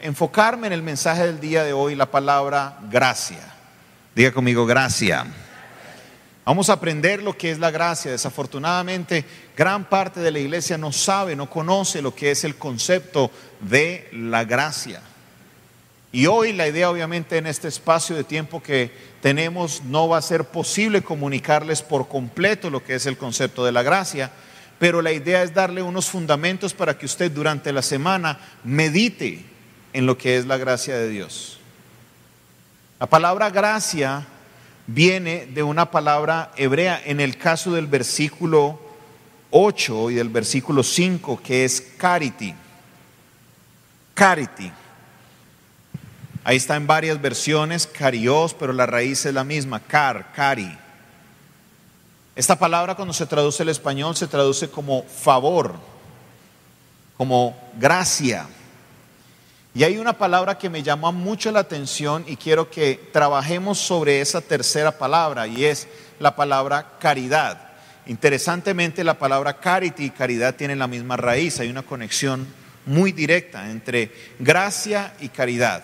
enfocarme 0.01 0.67
en 0.67 0.73
el 0.73 0.83
mensaje 0.83 1.25
del 1.25 1.39
día 1.39 1.63
de 1.63 1.73
hoy, 1.73 1.95
la 1.95 2.11
palabra 2.11 2.77
gracia. 2.89 3.53
Diga 4.15 4.31
conmigo, 4.31 4.65
gracia. 4.65 5.25
Vamos 6.45 6.69
a 6.69 6.73
aprender 6.73 7.21
lo 7.21 7.37
que 7.37 7.51
es 7.51 7.59
la 7.59 7.71
gracia. 7.71 8.11
Desafortunadamente, 8.11 9.25
gran 9.55 9.85
parte 9.85 10.19
de 10.19 10.31
la 10.31 10.39
iglesia 10.39 10.77
no 10.77 10.91
sabe, 10.91 11.35
no 11.35 11.49
conoce 11.49 12.01
lo 12.01 12.13
que 12.13 12.31
es 12.31 12.43
el 12.43 12.55
concepto 12.55 13.31
de 13.59 14.09
la 14.11 14.43
gracia. 14.43 15.01
Y 16.11 16.25
hoy 16.25 16.51
la 16.51 16.67
idea, 16.67 16.89
obviamente, 16.89 17.37
en 17.37 17.47
este 17.47 17.69
espacio 17.69 18.15
de 18.15 18.25
tiempo 18.25 18.61
que 18.61 18.91
tenemos, 19.21 19.83
no 19.83 20.09
va 20.09 20.17
a 20.17 20.21
ser 20.21 20.43
posible 20.43 21.01
comunicarles 21.01 21.81
por 21.81 22.09
completo 22.09 22.69
lo 22.69 22.83
que 22.83 22.95
es 22.95 23.05
el 23.05 23.17
concepto 23.17 23.63
de 23.63 23.71
la 23.71 23.81
gracia, 23.81 24.31
pero 24.77 25.01
la 25.01 25.13
idea 25.13 25.41
es 25.43 25.53
darle 25.53 25.81
unos 25.81 26.09
fundamentos 26.09 26.73
para 26.73 26.97
que 26.97 27.05
usted 27.05 27.31
durante 27.31 27.71
la 27.71 27.81
semana 27.81 28.39
medite 28.63 29.45
en 29.93 30.05
lo 30.05 30.17
que 30.17 30.37
es 30.37 30.45
la 30.45 30.57
gracia 30.57 30.97
de 30.97 31.07
Dios. 31.07 31.59
La 32.99 33.07
palabra 33.07 33.49
gracia 33.49 34.25
viene 34.87 35.45
de 35.45 35.63
una 35.63 35.91
palabra 35.91 36.51
hebrea 36.57 37.01
en 37.05 37.21
el 37.21 37.37
caso 37.37 37.71
del 37.71 37.87
versículo 37.87 38.81
8 39.51 40.11
y 40.11 40.15
del 40.15 40.29
versículo 40.29 40.83
5, 40.83 41.41
que 41.41 41.63
es 41.63 41.81
carity. 41.97 42.53
Carity. 44.13 44.71
Ahí 46.43 46.57
está 46.57 46.75
en 46.75 46.87
varias 46.87 47.21
versiones, 47.21 47.85
carios, 47.85 48.55
pero 48.55 48.73
la 48.73 48.87
raíz 48.87 49.25
es 49.25 49.33
la 49.33 49.43
misma, 49.43 49.79
car, 49.79 50.31
cari. 50.33 50.75
Esta 52.35 52.57
palabra 52.57 52.95
cuando 52.95 53.13
se 53.13 53.27
traduce 53.27 53.61
al 53.61 53.69
español 53.69 54.15
se 54.15 54.25
traduce 54.25 54.69
como 54.69 55.03
favor, 55.03 55.75
como 57.15 57.55
gracia. 57.77 58.47
Y 59.75 59.83
hay 59.83 59.97
una 59.97 60.13
palabra 60.17 60.57
que 60.57 60.69
me 60.69 60.81
llama 60.81 61.11
mucho 61.11 61.51
la 61.51 61.59
atención 61.59 62.25
y 62.27 62.37
quiero 62.37 62.71
que 62.71 63.09
trabajemos 63.13 63.77
sobre 63.77 64.19
esa 64.19 64.41
tercera 64.41 64.97
palabra 64.97 65.45
y 65.47 65.65
es 65.65 65.87
la 66.19 66.35
palabra 66.35 66.93
caridad. 66.99 67.69
Interesantemente 68.07 69.03
la 69.03 69.19
palabra 69.19 69.59
carity 69.59 70.05
y 70.05 70.09
caridad 70.09 70.55
tienen 70.55 70.79
la 70.79 70.87
misma 70.87 71.17
raíz, 71.17 71.59
hay 71.59 71.69
una 71.69 71.83
conexión 71.83 72.47
muy 72.87 73.11
directa 73.11 73.69
entre 73.69 74.11
gracia 74.39 75.13
y 75.19 75.29
caridad. 75.29 75.83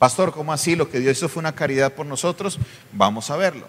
Pastor, 0.00 0.32
¿cómo 0.32 0.50
así? 0.50 0.76
Lo 0.76 0.88
que 0.88 0.98
Dios 0.98 1.18
hizo 1.18 1.28
fue 1.28 1.40
una 1.40 1.54
caridad 1.54 1.92
por 1.92 2.06
nosotros. 2.06 2.58
Vamos 2.90 3.28
a 3.30 3.36
verlo. 3.36 3.66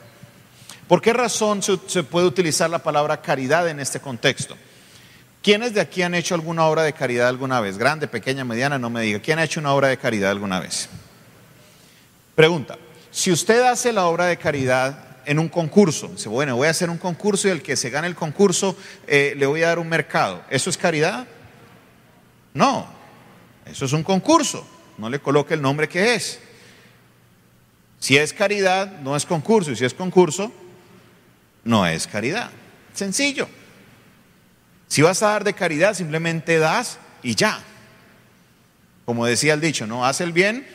¿Por 0.88 1.02
qué 1.02 1.12
razón 1.12 1.62
se 1.62 2.04
puede 2.04 2.26
utilizar 2.26 2.70
la 2.70 2.80
palabra 2.80 3.22
caridad 3.22 3.68
en 3.68 3.82
este 3.82 4.00
contexto? 4.00 4.56
¿Quiénes 5.44 5.74
de 5.74 5.82
aquí 5.82 6.04
han 6.04 6.16
hecho 6.16 6.34
alguna 6.34 6.68
obra 6.68 6.84
de 6.84 6.94
caridad 6.94 7.28
alguna 7.28 7.60
vez? 7.60 7.78
Grande, 7.78 8.08
pequeña, 8.08 8.46
mediana, 8.46 8.80
no 8.80 8.90
me 8.90 9.02
diga. 9.02 9.20
¿Quién 9.20 9.40
ha 9.40 9.44
hecho 9.44 9.60
una 9.60 9.74
obra 9.74 9.90
de 9.90 9.98
caridad 9.98 10.32
alguna 10.32 10.62
vez? 10.62 10.88
Pregunta, 12.34 12.78
si 13.12 13.30
usted 13.30 13.64
hace 13.64 13.92
la 13.92 14.06
obra 14.06 14.28
de 14.28 14.38
caridad 14.38 15.18
en 15.26 15.38
un 15.38 15.50
concurso, 15.50 16.08
dice, 16.08 16.30
bueno, 16.30 16.56
voy 16.56 16.68
a 16.68 16.72
hacer 16.72 16.90
un 16.90 16.98
concurso 16.98 17.50
y 17.50 17.52
el 17.52 17.62
que 17.62 17.76
se 17.76 17.90
gane 17.90 18.08
el 18.08 18.16
concurso 18.16 18.78
eh, 19.06 19.34
le 19.36 19.46
voy 19.48 19.64
a 19.64 19.68
dar 19.68 19.80
un 19.80 19.90
mercado, 19.90 20.42
¿eso 20.50 20.70
es 20.70 20.78
caridad? 20.78 21.28
No, 22.54 22.88
eso 23.66 23.84
es 23.84 23.92
un 23.92 24.04
concurso, 24.04 24.66
no 25.02 25.10
le 25.10 25.20
coloque 25.20 25.56
el 25.56 25.64
nombre 25.64 25.90
que 25.90 26.14
es. 26.14 26.40
Si 27.98 28.18
es 28.18 28.34
caridad, 28.34 29.00
no 29.00 29.16
es 29.16 29.26
concurso, 29.26 29.72
y 29.72 29.76
si 29.76 29.84
es 29.84 29.96
concurso, 29.96 30.52
no 31.64 31.88
es 31.88 32.06
caridad. 32.06 32.52
Sencillo. 32.94 33.50
Si 34.88 35.02
vas 35.02 35.24
a 35.24 35.30
dar 35.30 35.44
de 35.44 35.56
caridad, 35.56 35.96
simplemente 35.96 36.60
das 36.60 37.00
y 37.24 37.34
ya. 37.34 37.60
Como 39.04 39.26
decía 39.26 39.56
el 39.56 39.62
dicho, 39.62 39.88
no 39.88 40.06
hace 40.06 40.24
el 40.24 40.34
bien 40.34 40.68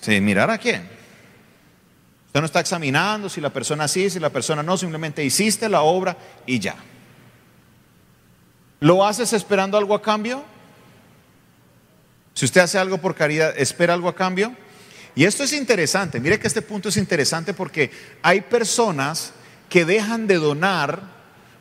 sin 0.00 0.24
mirar 0.24 0.48
a 0.48 0.56
quién. 0.56 0.88
Usted 2.28 2.40
no 2.40 2.46
está 2.46 2.60
examinando 2.60 3.28
si 3.28 3.42
la 3.42 3.50
persona 3.50 3.86
sí, 3.86 4.08
si 4.08 4.18
la 4.18 4.30
persona 4.30 4.62
no, 4.62 4.78
simplemente 4.78 5.22
hiciste 5.22 5.68
la 5.68 5.82
obra 5.82 6.16
y 6.46 6.58
ya. 6.58 6.76
¿Lo 8.80 9.04
haces 9.04 9.34
esperando 9.34 9.76
algo 9.76 9.94
a 9.94 10.00
cambio? 10.00 10.53
Si 12.34 12.44
usted 12.44 12.60
hace 12.60 12.78
algo 12.78 12.98
por 12.98 13.14
caridad, 13.14 13.54
¿espera 13.56 13.94
algo 13.94 14.08
a 14.08 14.14
cambio? 14.14 14.54
Y 15.14 15.24
esto 15.24 15.44
es 15.44 15.52
interesante, 15.52 16.18
mire 16.18 16.40
que 16.40 16.48
este 16.48 16.62
punto 16.62 16.88
es 16.88 16.96
interesante 16.96 17.54
porque 17.54 17.90
hay 18.22 18.40
personas 18.40 19.32
que 19.68 19.84
dejan 19.84 20.26
de 20.26 20.36
donar 20.36 21.00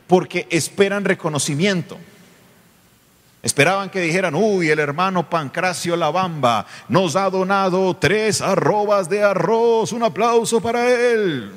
porque 0.08 0.48
esperan 0.50 1.06
reconocimiento. 1.06 1.98
Esperaban 3.44 3.90
que 3.90 4.00
dijeran, 4.00 4.36
uy, 4.36 4.70
el 4.70 4.80
hermano 4.80 5.30
Pancracio 5.30 5.96
Labamba 5.96 6.66
nos 6.88 7.16
ha 7.16 7.30
donado 7.30 7.96
tres 7.98 8.42
arrobas 8.42 9.10
de 9.10 9.22
arroz, 9.22 9.92
un 9.92 10.04
aplauso 10.04 10.62
para 10.62 10.90
él. 10.90 11.52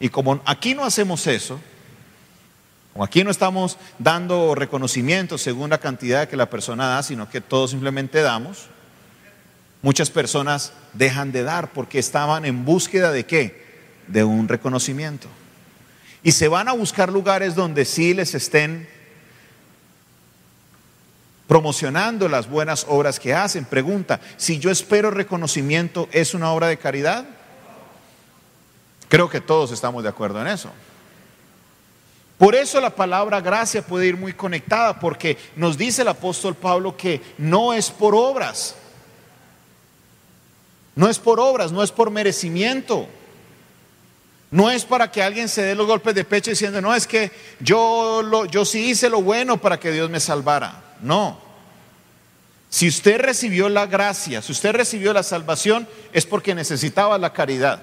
Y 0.00 0.08
como 0.08 0.40
aquí 0.44 0.74
no 0.74 0.84
hacemos 0.84 1.26
eso, 1.26 1.60
aquí 3.04 3.22
no 3.24 3.30
estamos 3.30 3.78
dando 3.98 4.54
reconocimiento 4.54 5.38
según 5.38 5.70
la 5.70 5.78
cantidad 5.78 6.28
que 6.28 6.36
la 6.36 6.50
persona 6.50 6.88
da, 6.88 7.02
sino 7.02 7.28
que 7.30 7.40
todos 7.40 7.70
simplemente 7.70 8.22
damos, 8.22 8.66
muchas 9.82 10.10
personas 10.10 10.72
dejan 10.92 11.32
de 11.32 11.42
dar 11.42 11.72
porque 11.72 11.98
estaban 11.98 12.44
en 12.44 12.64
búsqueda 12.64 13.12
de 13.12 13.26
qué? 13.26 13.66
De 14.08 14.24
un 14.24 14.48
reconocimiento. 14.48 15.28
Y 16.22 16.32
se 16.32 16.48
van 16.48 16.68
a 16.68 16.72
buscar 16.72 17.12
lugares 17.12 17.54
donde 17.54 17.84
sí 17.84 18.14
les 18.14 18.34
estén 18.34 18.88
promocionando 21.46 22.28
las 22.28 22.48
buenas 22.48 22.84
obras 22.88 23.18
que 23.18 23.34
hacen. 23.34 23.64
Pregunta, 23.64 24.20
si 24.36 24.58
yo 24.58 24.70
espero 24.70 25.10
reconocimiento, 25.10 26.08
¿es 26.12 26.34
una 26.34 26.52
obra 26.52 26.66
de 26.68 26.78
caridad? 26.78 27.24
Creo 29.08 29.30
que 29.30 29.40
todos 29.40 29.72
estamos 29.72 30.02
de 30.02 30.10
acuerdo 30.10 30.40
en 30.42 30.48
eso. 30.48 30.70
Por 32.38 32.54
eso 32.54 32.80
la 32.80 32.90
palabra 32.90 33.40
gracia 33.40 33.82
puede 33.82 34.06
ir 34.06 34.16
muy 34.16 34.32
conectada, 34.32 35.00
porque 35.00 35.36
nos 35.56 35.76
dice 35.76 36.02
el 36.02 36.08
apóstol 36.08 36.54
Pablo 36.54 36.96
que 36.96 37.20
no 37.36 37.74
es 37.74 37.90
por 37.90 38.14
obras, 38.14 38.76
no 40.94 41.08
es 41.08 41.18
por 41.18 41.40
obras, 41.40 41.72
no 41.72 41.82
es 41.82 41.92
por 41.92 42.10
merecimiento. 42.10 43.08
No 44.50 44.70
es 44.70 44.84
para 44.84 45.10
que 45.10 45.22
alguien 45.22 45.48
se 45.48 45.62
dé 45.62 45.74
los 45.74 45.86
golpes 45.86 46.14
de 46.14 46.24
pecho 46.24 46.50
diciendo, 46.50 46.80
no, 46.80 46.94
es 46.94 47.06
que 47.06 47.30
yo, 47.60 48.22
lo, 48.22 48.46
yo 48.46 48.64
sí 48.64 48.90
hice 48.90 49.10
lo 49.10 49.20
bueno 49.20 49.58
para 49.58 49.78
que 49.78 49.92
Dios 49.92 50.08
me 50.08 50.20
salvara. 50.20 50.82
No. 51.02 51.38
Si 52.70 52.88
usted 52.88 53.20
recibió 53.20 53.68
la 53.68 53.86
gracia, 53.86 54.40
si 54.40 54.52
usted 54.52 54.72
recibió 54.72 55.12
la 55.12 55.22
salvación, 55.22 55.86
es 56.12 56.24
porque 56.24 56.54
necesitaba 56.54 57.18
la 57.18 57.32
caridad. 57.32 57.82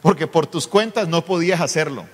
Porque 0.00 0.26
por 0.26 0.46
tus 0.46 0.66
cuentas 0.66 1.06
no 1.06 1.24
podías 1.24 1.60
hacerlo. 1.60 2.06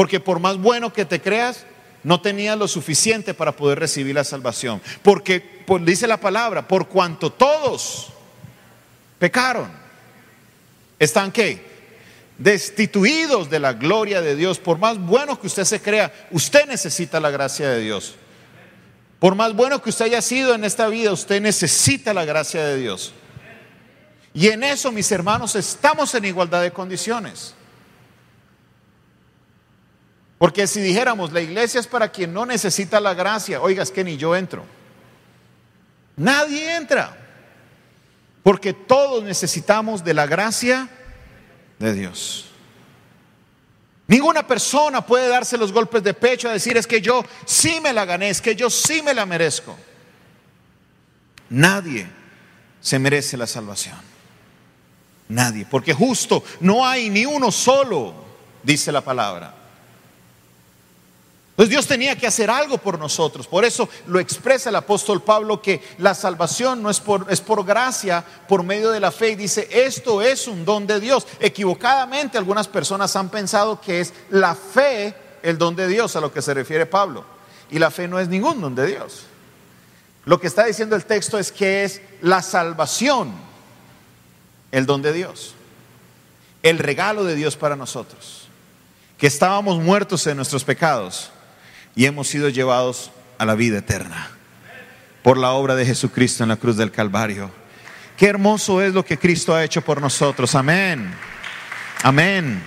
Porque 0.00 0.18
por 0.18 0.40
más 0.40 0.56
bueno 0.56 0.94
que 0.94 1.04
te 1.04 1.20
creas, 1.20 1.66
no 2.04 2.22
tenías 2.22 2.56
lo 2.56 2.66
suficiente 2.68 3.34
para 3.34 3.52
poder 3.52 3.78
recibir 3.78 4.14
la 4.14 4.24
salvación. 4.24 4.80
Porque 5.02 5.40
pues, 5.40 5.84
dice 5.84 6.06
la 6.06 6.18
palabra, 6.18 6.66
por 6.66 6.88
cuanto 6.88 7.30
todos 7.30 8.08
pecaron, 9.18 9.70
están 10.98 11.30
qué? 11.30 11.62
Destituidos 12.38 13.50
de 13.50 13.58
la 13.58 13.74
gloria 13.74 14.22
de 14.22 14.36
Dios. 14.36 14.58
Por 14.58 14.78
más 14.78 14.98
bueno 14.98 15.38
que 15.38 15.48
usted 15.48 15.64
se 15.64 15.82
crea, 15.82 16.10
usted 16.30 16.66
necesita 16.66 17.20
la 17.20 17.28
gracia 17.30 17.68
de 17.68 17.82
Dios. 17.82 18.14
Por 19.18 19.34
más 19.34 19.54
bueno 19.54 19.82
que 19.82 19.90
usted 19.90 20.06
haya 20.06 20.22
sido 20.22 20.54
en 20.54 20.64
esta 20.64 20.88
vida, 20.88 21.12
usted 21.12 21.42
necesita 21.42 22.14
la 22.14 22.24
gracia 22.24 22.64
de 22.64 22.78
Dios. 22.78 23.12
Y 24.32 24.48
en 24.48 24.64
eso, 24.64 24.92
mis 24.92 25.12
hermanos, 25.12 25.56
estamos 25.56 26.14
en 26.14 26.24
igualdad 26.24 26.62
de 26.62 26.70
condiciones. 26.70 27.54
Porque 30.40 30.66
si 30.66 30.80
dijéramos, 30.80 31.32
la 31.32 31.42
iglesia 31.42 31.80
es 31.80 31.86
para 31.86 32.08
quien 32.08 32.32
no 32.32 32.46
necesita 32.46 32.98
la 32.98 33.12
gracia, 33.12 33.60
oiga, 33.60 33.82
es 33.82 33.90
que 33.90 34.02
ni 34.02 34.16
yo 34.16 34.34
entro. 34.34 34.64
Nadie 36.16 36.76
entra. 36.76 37.14
Porque 38.42 38.72
todos 38.72 39.22
necesitamos 39.22 40.02
de 40.02 40.14
la 40.14 40.26
gracia 40.26 40.88
de 41.78 41.92
Dios. 41.92 42.46
Ninguna 44.06 44.46
persona 44.46 45.04
puede 45.04 45.28
darse 45.28 45.58
los 45.58 45.72
golpes 45.72 46.02
de 46.02 46.14
pecho 46.14 46.48
a 46.48 46.52
decir 46.52 46.74
es 46.78 46.86
que 46.86 47.02
yo 47.02 47.22
sí 47.44 47.78
me 47.82 47.92
la 47.92 48.06
gané, 48.06 48.30
es 48.30 48.40
que 48.40 48.56
yo 48.56 48.70
sí 48.70 49.02
me 49.02 49.12
la 49.12 49.26
merezco. 49.26 49.76
Nadie 51.50 52.06
se 52.80 52.98
merece 52.98 53.36
la 53.36 53.46
salvación. 53.46 53.98
Nadie, 55.28 55.66
porque 55.70 55.92
justo 55.92 56.42
no 56.60 56.86
hay 56.86 57.10
ni 57.10 57.26
uno 57.26 57.52
solo, 57.52 58.14
dice 58.62 58.90
la 58.90 59.02
palabra. 59.02 59.59
Entonces 61.60 61.72
Dios 61.72 61.86
tenía 61.86 62.16
que 62.16 62.26
hacer 62.26 62.48
algo 62.48 62.78
por 62.78 62.98
nosotros. 62.98 63.46
Por 63.46 63.66
eso 63.66 63.86
lo 64.06 64.18
expresa 64.18 64.70
el 64.70 64.76
apóstol 64.76 65.22
Pablo 65.22 65.60
que 65.60 65.82
la 65.98 66.14
salvación 66.14 66.82
no 66.82 66.88
es 66.88 67.00
por, 67.00 67.26
es 67.28 67.42
por 67.42 67.66
gracia, 67.66 68.24
por 68.48 68.62
medio 68.62 68.90
de 68.90 68.98
la 68.98 69.12
fe. 69.12 69.32
Y 69.32 69.36
dice, 69.36 69.68
esto 69.70 70.22
es 70.22 70.48
un 70.48 70.64
don 70.64 70.86
de 70.86 70.98
Dios. 70.98 71.26
Equivocadamente 71.38 72.38
algunas 72.38 72.66
personas 72.66 73.14
han 73.14 73.28
pensado 73.28 73.78
que 73.78 74.00
es 74.00 74.14
la 74.30 74.54
fe 74.54 75.14
el 75.42 75.58
don 75.58 75.76
de 75.76 75.86
Dios 75.86 76.16
a 76.16 76.22
lo 76.22 76.32
que 76.32 76.40
se 76.40 76.54
refiere 76.54 76.86
Pablo. 76.86 77.26
Y 77.70 77.78
la 77.78 77.90
fe 77.90 78.08
no 78.08 78.18
es 78.18 78.28
ningún 78.28 78.58
don 78.62 78.74
de 78.74 78.86
Dios. 78.86 79.24
Lo 80.24 80.40
que 80.40 80.46
está 80.46 80.64
diciendo 80.64 80.96
el 80.96 81.04
texto 81.04 81.38
es 81.38 81.52
que 81.52 81.84
es 81.84 82.00
la 82.22 82.40
salvación 82.40 83.34
el 84.72 84.86
don 84.86 85.02
de 85.02 85.12
Dios. 85.12 85.52
El 86.62 86.78
regalo 86.78 87.22
de 87.22 87.34
Dios 87.34 87.58
para 87.58 87.76
nosotros. 87.76 88.48
Que 89.18 89.26
estábamos 89.26 89.78
muertos 89.78 90.26
en 90.26 90.38
nuestros 90.38 90.64
pecados 90.64 91.30
y 91.94 92.06
hemos 92.06 92.28
sido 92.28 92.48
llevados 92.48 93.10
a 93.38 93.44
la 93.44 93.54
vida 93.54 93.78
eterna 93.78 94.30
por 95.22 95.36
la 95.36 95.50
obra 95.50 95.74
de 95.74 95.86
Jesucristo 95.86 96.42
en 96.42 96.48
la 96.48 96.56
cruz 96.56 96.76
del 96.76 96.90
Calvario. 96.90 97.50
Qué 98.16 98.26
hermoso 98.26 98.82
es 98.82 98.92
lo 98.92 99.04
que 99.04 99.18
Cristo 99.18 99.54
ha 99.54 99.64
hecho 99.64 99.82
por 99.82 100.00
nosotros. 100.00 100.54
Amén. 100.54 101.12
Amén. 102.02 102.62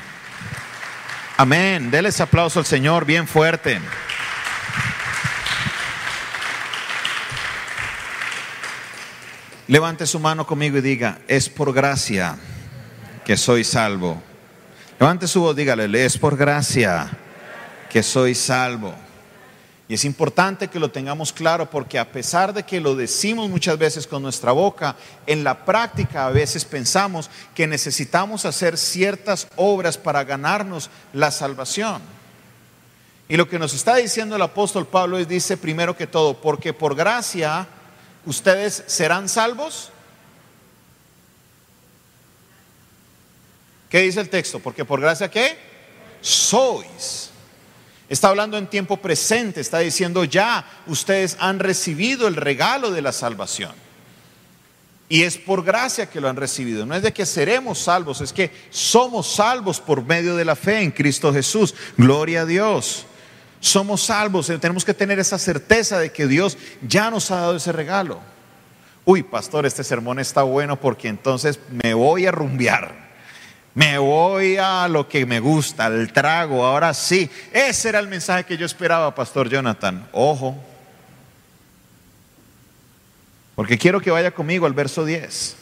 Amén. 1.37 1.91
Deles 1.91 2.19
aplauso 2.21 2.59
al 2.59 2.65
Señor 2.65 3.05
bien 3.05 3.27
fuerte. 3.27 3.79
Levante 9.67 10.05
su 10.05 10.19
mano 10.19 10.45
conmigo 10.45 10.77
y 10.77 10.81
diga, 10.81 11.19
es 11.27 11.49
por 11.49 11.73
gracia 11.73 12.35
que 13.25 13.37
soy 13.37 13.63
salvo. 13.63 14.21
Levante 14.99 15.27
su 15.27 15.41
voz, 15.41 15.55
dígale, 15.55 16.05
es 16.05 16.17
por 16.17 16.35
gracia 16.35 17.09
que 17.89 18.03
soy 18.03 18.35
salvo. 18.35 18.93
Y 19.93 19.95
es 19.95 20.05
importante 20.05 20.69
que 20.69 20.79
lo 20.79 20.89
tengamos 20.89 21.31
claro 21.31 21.69
porque 21.69 21.99
a 21.99 22.11
pesar 22.11 22.51
de 22.51 22.63
que 22.63 22.81
lo 22.81 22.95
decimos 22.95 23.47
muchas 23.47 23.77
veces 23.77 24.07
con 24.07 24.23
nuestra 24.23 24.51
boca, 24.51 24.95
en 25.27 25.43
la 25.43 25.65
práctica 25.65 26.25
a 26.25 26.31
veces 26.31 26.65
pensamos 26.65 27.29
que 27.53 27.67
necesitamos 27.67 28.43
hacer 28.45 28.79
ciertas 28.79 29.47
obras 29.55 29.99
para 29.99 30.23
ganarnos 30.23 30.89
la 31.13 31.29
salvación. 31.29 32.01
Y 33.29 33.37
lo 33.37 33.47
que 33.47 33.59
nos 33.59 33.75
está 33.75 33.97
diciendo 33.97 34.35
el 34.35 34.41
apóstol 34.41 34.87
Pablo 34.87 35.19
es, 35.19 35.27
dice 35.27 35.57
primero 35.57 35.95
que 35.95 36.07
todo, 36.07 36.41
porque 36.41 36.73
por 36.73 36.95
gracia 36.95 37.67
ustedes 38.25 38.83
serán 38.87 39.29
salvos. 39.29 39.91
¿Qué 43.91 43.99
dice 43.99 44.21
el 44.21 44.29
texto? 44.29 44.59
Porque 44.59 44.85
por 44.85 44.99
gracia 44.99 45.29
qué? 45.29 45.55
Sois 46.19 47.29
Está 48.09 48.29
hablando 48.29 48.57
en 48.57 48.67
tiempo 48.67 48.97
presente, 48.97 49.61
está 49.61 49.79
diciendo 49.79 50.23
ya, 50.23 50.65
ustedes 50.87 51.37
han 51.39 51.59
recibido 51.59 52.27
el 52.27 52.35
regalo 52.35 52.91
de 52.91 53.01
la 53.01 53.11
salvación. 53.11 53.73
Y 55.09 55.23
es 55.23 55.37
por 55.37 55.63
gracia 55.63 56.09
que 56.09 56.19
lo 56.19 56.29
han 56.29 56.35
recibido. 56.35 56.85
No 56.85 56.95
es 56.95 57.03
de 57.03 57.13
que 57.13 57.25
seremos 57.25 57.79
salvos, 57.79 58.21
es 58.21 58.33
que 58.33 58.51
somos 58.69 59.35
salvos 59.35 59.79
por 59.79 60.03
medio 60.03 60.35
de 60.35 60.45
la 60.45 60.55
fe 60.55 60.81
en 60.81 60.91
Cristo 60.91 61.33
Jesús. 61.33 61.75
Gloria 61.97 62.41
a 62.41 62.45
Dios. 62.45 63.05
Somos 63.59 64.01
salvos, 64.03 64.47
tenemos 64.47 64.83
que 64.83 64.93
tener 64.93 65.19
esa 65.19 65.37
certeza 65.37 65.99
de 65.99 66.11
que 66.11 66.27
Dios 66.27 66.57
ya 66.81 67.09
nos 67.09 67.31
ha 67.31 67.37
dado 67.37 67.55
ese 67.55 67.71
regalo. 67.71 68.19
Uy, 69.05 69.23
pastor, 69.23 69.65
este 69.65 69.83
sermón 69.83 70.19
está 70.19 70.43
bueno 70.43 70.79
porque 70.79 71.07
entonces 71.07 71.59
me 71.69 71.93
voy 71.93 72.25
a 72.25 72.31
rumbear. 72.31 73.02
Me 73.75 73.97
voy 73.97 74.57
a 74.57 74.87
lo 74.87 75.07
que 75.07 75.25
me 75.25 75.39
gusta, 75.39 75.85
al 75.85 76.13
trago, 76.13 76.63
ahora 76.63 76.93
sí. 76.93 77.29
Ese 77.51 77.89
era 77.89 77.99
el 77.99 78.07
mensaje 78.07 78.43
que 78.43 78.57
yo 78.57 78.65
esperaba, 78.65 79.15
Pastor 79.15 79.49
Jonathan. 79.49 80.07
Ojo. 80.11 80.55
Porque 83.55 83.77
quiero 83.77 83.99
que 83.99 84.11
vaya 84.11 84.31
conmigo 84.31 84.65
al 84.65 84.73
verso 84.73 85.05
10. 85.05 85.57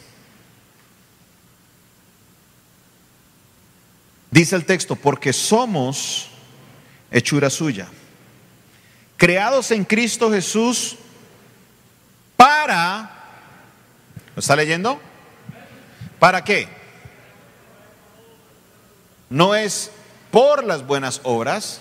Dice 4.30 4.56
el 4.56 4.66
texto, 4.66 4.96
porque 4.96 5.34
somos 5.34 6.30
hechura 7.12 7.50
suya, 7.50 7.88
creados 9.18 9.72
en 9.72 9.84
Cristo 9.84 10.32
Jesús 10.32 10.98
para, 12.38 13.12
¿lo 14.34 14.40
está 14.40 14.56
leyendo? 14.56 15.02
¿Para 16.18 16.46
qué? 16.46 16.81
No 19.32 19.56
es 19.56 19.90
por 20.30 20.64
las 20.64 20.86
buenas 20.86 21.22
obras, 21.24 21.80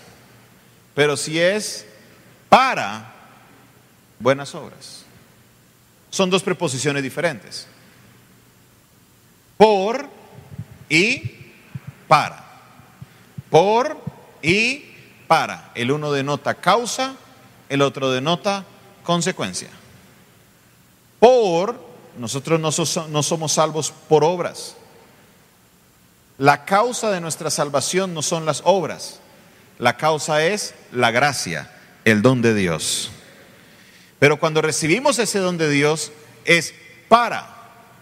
pero 0.95 1.17
sí 1.17 1.39
es 1.39 1.85
para 2.49 3.13
buenas 4.19 4.55
obras. 4.55 5.05
Son 6.11 6.31
dos 6.31 6.43
preposiciones 6.43 7.03
diferentes. 7.03 7.67
Por 9.57 10.09
y 10.89 11.23
para. 12.09 12.45
Por 13.51 14.01
y 14.43 14.85
para. 15.27 15.73
El 15.75 15.91
uno 15.91 16.13
denota 16.13 16.55
causa, 16.55 17.17
el 17.69 17.83
otro 17.83 18.11
denota 18.11 18.65
consecuencia. 19.03 19.71
Por, 21.19 21.81
nosotros 22.17 22.61
no, 22.61 23.23
somos 23.23 23.53
salvos 23.53 23.93
por 24.09 24.23
obras. 24.23 24.77
La 26.41 26.65
causa 26.65 27.11
de 27.11 27.21
nuestra 27.21 27.51
salvación 27.51 28.15
no 28.15 28.23
son 28.23 28.47
las 28.47 28.63
obras, 28.65 29.21
la 29.79 29.99
causa 29.99 30.43
es 30.43 30.73
la 30.91 31.11
gracia, 31.11 31.71
el 32.07 32.23
don 32.23 32.41
de 32.41 32.55
Dios. 32.55 33.11
Pero 34.19 34.41
cuando 34.41 34.63
recibimos 34.63 35.19
ese 35.19 35.39
don 35.39 35.59
de 35.59 35.69
Dios 35.69 36.13
es 36.47 36.73
para 37.09 37.47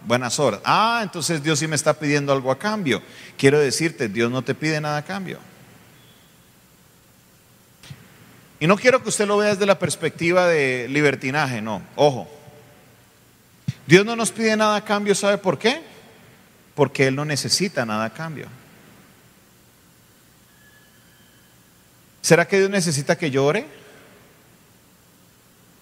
buenas 0.05 0.39
obras. 0.39 0.61
Ah, 0.63 1.01
entonces 1.03 1.43
Dios 1.43 1.59
sí 1.59 1.67
me 1.67 1.75
está 1.75 1.95
pidiendo 1.95 2.31
algo 2.31 2.49
a 2.49 2.57
cambio. 2.57 3.01
Quiero 3.37 3.59
decirte, 3.59 4.07
Dios 4.07 4.31
no 4.31 4.41
te 4.41 4.55
pide 4.55 4.79
nada 4.79 4.99
a 4.99 5.03
cambio. 5.03 5.37
Y 8.61 8.67
no 8.67 8.77
quiero 8.77 9.03
que 9.03 9.09
usted 9.09 9.27
lo 9.27 9.35
vea 9.35 9.49
desde 9.49 9.65
la 9.65 9.79
perspectiva 9.79 10.47
de 10.47 10.87
libertinaje, 10.87 11.61
no, 11.61 11.81
ojo. 11.97 12.25
Dios 13.85 14.05
no 14.05 14.15
nos 14.15 14.31
pide 14.31 14.55
nada 14.55 14.77
a 14.77 14.85
cambio, 14.85 15.13
¿sabe 15.13 15.37
por 15.37 15.59
qué? 15.59 15.88
Porque 16.79 17.07
Él 17.07 17.15
no 17.17 17.25
necesita 17.25 17.85
nada 17.85 18.05
a 18.05 18.13
cambio. 18.13 18.47
¿Será 22.21 22.47
que 22.47 22.57
Dios 22.57 22.69
necesita 22.69 23.17
que 23.17 23.31
llore? 23.31 23.65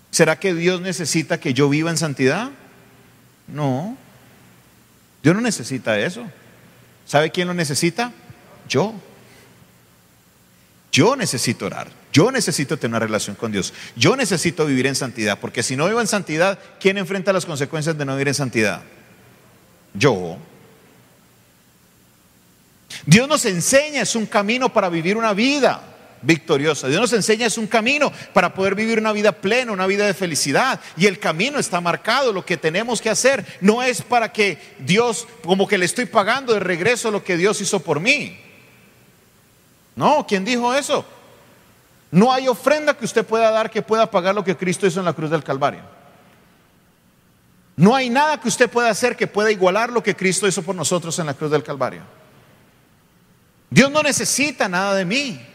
¿Será 0.09 0.39
que 0.39 0.55
Dios 0.55 0.81
necesita 0.81 1.39
que 1.39 1.53
yo 1.53 1.69
viva 1.69 1.91
en 1.91 1.97
santidad? 1.97 2.49
No. 3.45 3.95
Dios 5.21 5.35
no 5.35 5.41
necesita 5.41 5.99
eso. 5.99 6.25
¿Sabe 7.05 7.29
quién 7.29 7.47
lo 7.47 7.53
necesita? 7.53 8.11
Yo. 8.67 8.95
Yo 10.91 11.15
necesito 11.15 11.67
orar. 11.67 11.91
Yo 12.11 12.31
necesito 12.31 12.77
tener 12.77 12.93
una 12.93 13.05
relación 13.05 13.35
con 13.35 13.51
Dios. 13.51 13.71
Yo 13.95 14.15
necesito 14.15 14.65
vivir 14.65 14.87
en 14.87 14.95
santidad. 14.95 15.37
Porque 15.37 15.61
si 15.61 15.75
no 15.75 15.85
vivo 15.85 16.01
en 16.01 16.07
santidad, 16.07 16.57
¿quién 16.79 16.97
enfrenta 16.97 17.31
las 17.33 17.45
consecuencias 17.45 17.95
de 17.95 18.03
no 18.03 18.13
vivir 18.13 18.29
en 18.29 18.33
santidad? 18.33 18.81
Yo. 19.93 20.39
Dios 23.07 23.25
nos 23.29 23.45
enseña, 23.45 24.01
es 24.01 24.15
un 24.15 24.25
camino 24.25 24.71
para 24.71 24.89
vivir 24.89 25.15
una 25.17 25.33
vida. 25.33 25.81
victoriosa. 26.21 26.87
Dios 26.87 26.99
nos 26.99 27.13
enseña 27.13 27.45
es 27.45 27.57
un 27.57 27.67
camino 27.67 28.11
para 28.33 28.53
poder 28.53 28.75
vivir 28.75 28.99
una 28.99 29.13
vida 29.13 29.31
plena, 29.31 29.71
una 29.71 29.85
vida 29.87 30.05
de 30.05 30.13
felicidad. 30.13 30.81
Y 30.97 31.05
el 31.05 31.19
camino 31.19 31.57
está 31.57 31.79
marcado. 31.79 32.33
Lo 32.33 32.43
que 32.43 32.57
tenemos 32.57 33.01
que 33.01 33.09
hacer 33.09 33.45
no 33.61 33.81
es 33.81 34.01
para 34.01 34.33
que 34.33 34.57
Dios, 34.79 35.25
como 35.43 35.67
que 35.67 35.77
le 35.77 35.85
estoy 35.85 36.05
pagando 36.05 36.53
de 36.53 36.59
regreso 36.59 37.11
lo 37.11 37.23
que 37.23 37.37
Dios 37.37 37.61
hizo 37.61 37.79
por 37.79 38.01
mí. 38.01 38.37
No, 39.95 40.25
¿quién 40.27 40.43
dijo 40.43 40.73
eso? 40.73 41.05
No 42.11 42.33
hay 42.33 42.47
ofrenda 42.49 42.97
que 42.97 43.05
usted 43.05 43.25
pueda 43.25 43.49
dar 43.51 43.69
que 43.69 43.81
pueda 43.81 44.11
pagar 44.11 44.35
lo 44.35 44.43
que 44.43 44.57
Cristo 44.57 44.85
hizo 44.85 44.99
en 44.99 45.05
la 45.05 45.13
cruz 45.13 45.29
del 45.29 45.43
Calvario. 45.43 45.81
No 47.77 47.95
hay 47.95 48.09
nada 48.09 48.41
que 48.41 48.49
usted 48.49 48.69
pueda 48.69 48.89
hacer 48.89 49.15
que 49.15 49.27
pueda 49.27 49.51
igualar 49.51 49.91
lo 49.91 50.03
que 50.03 50.15
Cristo 50.15 50.47
hizo 50.47 50.63
por 50.63 50.75
nosotros 50.75 51.17
en 51.19 51.27
la 51.27 51.35
cruz 51.35 51.51
del 51.51 51.63
Calvario. 51.63 52.16
Dios 53.69 53.91
no 53.91 54.01
necesita 54.03 54.69
nada 54.69 54.95
de 54.95 55.05
mí 55.05 55.47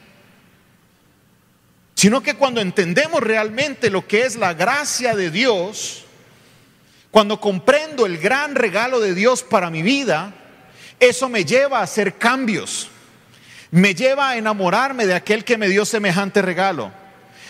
sino 2.03 2.20
que 2.20 2.35
cuando 2.35 2.61
entendemos 2.61 3.20
realmente 3.20 3.88
lo 3.88 4.09
que 4.09 4.25
es 4.25 4.35
la 4.35 4.55
gracia 4.55 5.14
de 5.14 5.31
Dios, 5.31 6.05
cuando 7.12 7.40
comprendo 7.40 8.07
el 8.07 8.18
gran 8.18 8.57
regalo 8.57 8.98
de 8.98 9.14
Dios 9.14 9.44
para 9.44 9.70
mi 9.70 9.83
vida, 9.83 10.35
eso 10.98 11.29
me 11.29 11.44
lleva 11.44 11.79
a 11.79 11.83
hacer 11.83 12.18
cambios, 12.18 12.88
me 13.70 13.94
lleva 13.94 14.31
a 14.31 14.37
enamorarme 14.37 15.07
de 15.07 15.14
aquel 15.14 15.44
que 15.44 15.57
me 15.57 15.68
dio 15.68 15.85
semejante 15.85 16.42
regalo, 16.42 16.90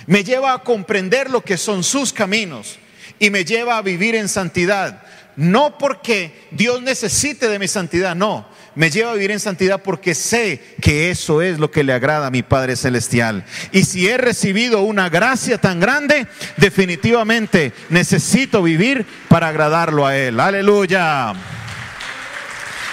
me 0.07 0.23
lleva 0.23 0.53
a 0.53 0.63
comprender 0.63 1.31
lo 1.31 1.43
que 1.43 1.57
son 1.57 1.83
sus 1.83 2.13
caminos 2.13 2.79
y 3.19 3.31
me 3.31 3.47
lleva 3.47 3.79
a 3.79 3.83
vivir 3.83 4.15
en 4.15 4.29
santidad. 4.29 5.03
No 5.35 5.79
porque 5.79 6.47
Dios 6.51 6.83
necesite 6.83 7.49
de 7.49 7.59
mi 7.59 7.69
santidad, 7.69 8.15
no, 8.15 8.47
me 8.75 8.91
lleva 8.91 9.11
a 9.11 9.15
vivir 9.15 9.31
en 9.31 9.41
santidad 9.41 9.83
porque 9.83 10.15
sé 10.15 10.77
que 10.81 11.11
eso 11.11 11.43
es 11.43 11.59
lo 11.59 11.71
que 11.71 11.85
le 11.85 11.93
agrada 11.93 12.29
a 12.29 12.31
mi 12.31 12.43
Padre 12.43 12.77
Celestial. 12.77 13.45
Y 13.71 13.85
si 13.85 14.09
he 14.09 14.17
recibido 14.17 14.83
una 14.83 15.09
gracia 15.09 15.59
tan 15.59 15.81
grande, 15.81 16.27
definitivamente 16.57 17.73
necesito 17.91 18.63
vivir 18.63 19.07
para 19.29 19.49
agradarlo 19.49 20.07
a 20.07 20.17
Él. 20.17 20.41
Aleluya. 20.41 21.35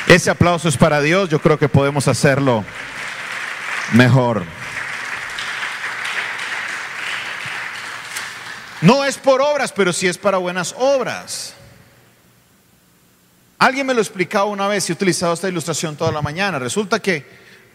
Ese 0.08 0.30
aplauso 0.30 0.68
es 0.70 0.78
para 0.78 1.02
Dios, 1.02 1.30
yo 1.30 1.40
creo 1.40 1.60
que 1.60 1.70
podemos 1.70 2.08
hacerlo 2.08 2.66
mejor. 3.94 4.44
No 8.82 9.04
es 9.04 9.18
por 9.18 9.42
obras, 9.42 9.72
pero 9.74 9.94
sí 9.94 10.08
es 10.08 10.18
para 10.18 10.38
buenas 10.38 10.74
obras. 10.78 11.54
Alguien 13.60 13.86
me 13.86 13.94
lo 13.94 14.00
explicaba 14.00 14.46
una 14.46 14.70
vez 14.70 14.88
y 14.88 14.94
he 14.94 14.96
utilizado 14.96 15.34
esta 15.34 15.50
ilustración 15.50 15.98
toda 15.98 16.14
la 16.14 16.22
mañana. 16.22 16.60
Resulta 16.60 17.02
que 17.02 17.26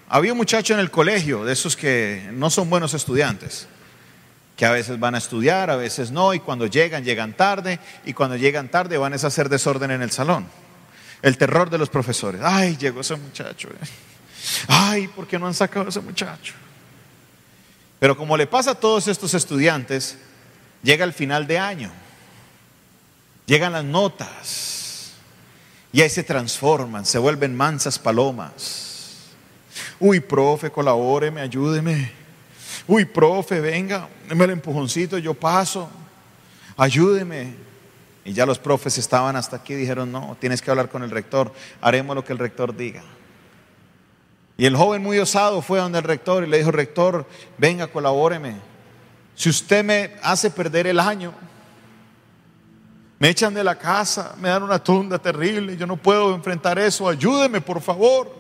había 0.09 0.33
un 0.33 0.39
muchacho 0.39 0.73
en 0.73 0.81
el 0.81 0.91
colegio, 0.91 1.45
de 1.45 1.53
esos 1.53 1.77
que 1.77 2.27
no 2.33 2.49
son 2.49 2.71
buenos 2.71 2.95
estudiantes, 2.95 3.69
que 4.57 4.65
a 4.65 4.71
veces 4.71 4.99
van 4.99 5.15
a 5.15 5.19
estudiar, 5.19 5.69
a 5.69 5.77
veces 5.77 6.11
no, 6.11 6.33
y 6.33 6.41
cuando 6.41 6.67
llegan, 6.67 7.05
llegan 7.05 7.35
tarde, 7.35 7.79
y 8.07 8.15
cuando 8.15 8.37
llegan 8.37 8.71
tarde 8.71 8.97
van 8.97 9.13
a 9.13 9.17
hacer 9.17 9.51
desorden 9.51 9.91
en 9.91 10.01
el 10.01 10.11
salón. 10.11 10.47
El 11.21 11.37
terror 11.37 11.69
de 11.69 11.77
los 11.77 11.91
profesores. 11.91 12.41
Ay, 12.43 12.79
llegó 12.79 13.03
ese 13.03 13.17
muchacho. 13.17 13.69
Eh. 13.69 13.87
Ay, 14.69 15.09
¿por 15.09 15.27
qué 15.27 15.39
no 15.39 15.47
han 15.47 15.55
sacado 15.55 15.85
a 15.85 15.89
ese 15.91 16.01
muchacho? 16.01 16.55
Pero 17.99 18.17
como 18.17 18.39
le 18.39 18.47
pasa 18.47 18.71
a 18.71 18.75
todos 18.75 19.07
estos 19.07 19.35
estudiantes, 19.35 20.17
llega 20.83 21.05
el 21.05 21.13
final 21.13 21.47
de 21.47 21.59
año, 21.59 21.91
llegan 23.47 23.73
las 23.73 23.85
notas 23.85 24.84
y 25.95 26.03
ahí 26.03 26.11
se 26.11 26.25
transforman, 26.25 27.07
se 27.07 27.19
vuelven 27.19 27.57
mansas 27.57 28.01
palomas. 28.01 29.29
Uy, 30.01 30.19
profe, 30.19 30.69
colabóreme, 30.69 31.41
ayúdeme. 31.41 32.11
Uy, 32.89 33.05
profe, 33.05 33.61
venga, 33.61 34.09
déme 34.29 34.43
el 34.47 34.51
empujoncito, 34.51 35.19
yo 35.19 35.35
paso. 35.35 35.89
Ayúdeme. 36.77 37.55
Y 38.25 38.33
ya 38.33 38.45
los 38.45 38.59
profes 38.59 38.99
estaban 38.99 39.37
hasta 39.37 39.55
aquí, 39.55 39.75
dijeron, 39.75 40.11
no, 40.11 40.37
tienes 40.41 40.61
que 40.61 40.69
hablar 40.69 40.89
con 40.89 41.05
el 41.05 41.13
rector, 41.13 41.53
haremos 41.81 42.17
lo 42.17 42.25
que 42.25 42.33
el 42.33 42.41
rector 42.41 42.77
diga. 42.77 43.05
Y 44.57 44.67
el 44.67 44.75
joven 44.75 45.01
muy 45.01 45.21
osado 45.21 45.63
fue 45.63 45.79
donde 45.79 45.99
el 45.99 46.05
rector 46.05 46.43
y 46.43 46.49
le 46.49 46.59
dijo, 46.59 46.73
rector, 46.73 47.25
venga, 47.57 47.87
colabóreme. 47.87 48.57
Si 49.37 49.49
usted 49.49 49.85
me 49.85 50.17
hace 50.25 50.51
perder 50.51 50.89
el 50.89 50.99
año, 50.99 51.33
me 53.25 53.31
echan 53.31 53.55
de 53.55 53.65
la 53.65 53.79
casa, 53.79 54.35
me 54.39 54.51
dan 54.51 54.65
una 54.65 54.79
tunda 54.79 55.19
terrible, 55.19 55.79
yo 55.79 55.87
no 55.87 55.97
puedo 55.97 56.35
enfrentar 56.35 56.79
eso, 56.79 57.09
ayúdeme 57.09 57.63
por 57.63 57.81
favor. 57.81 58.31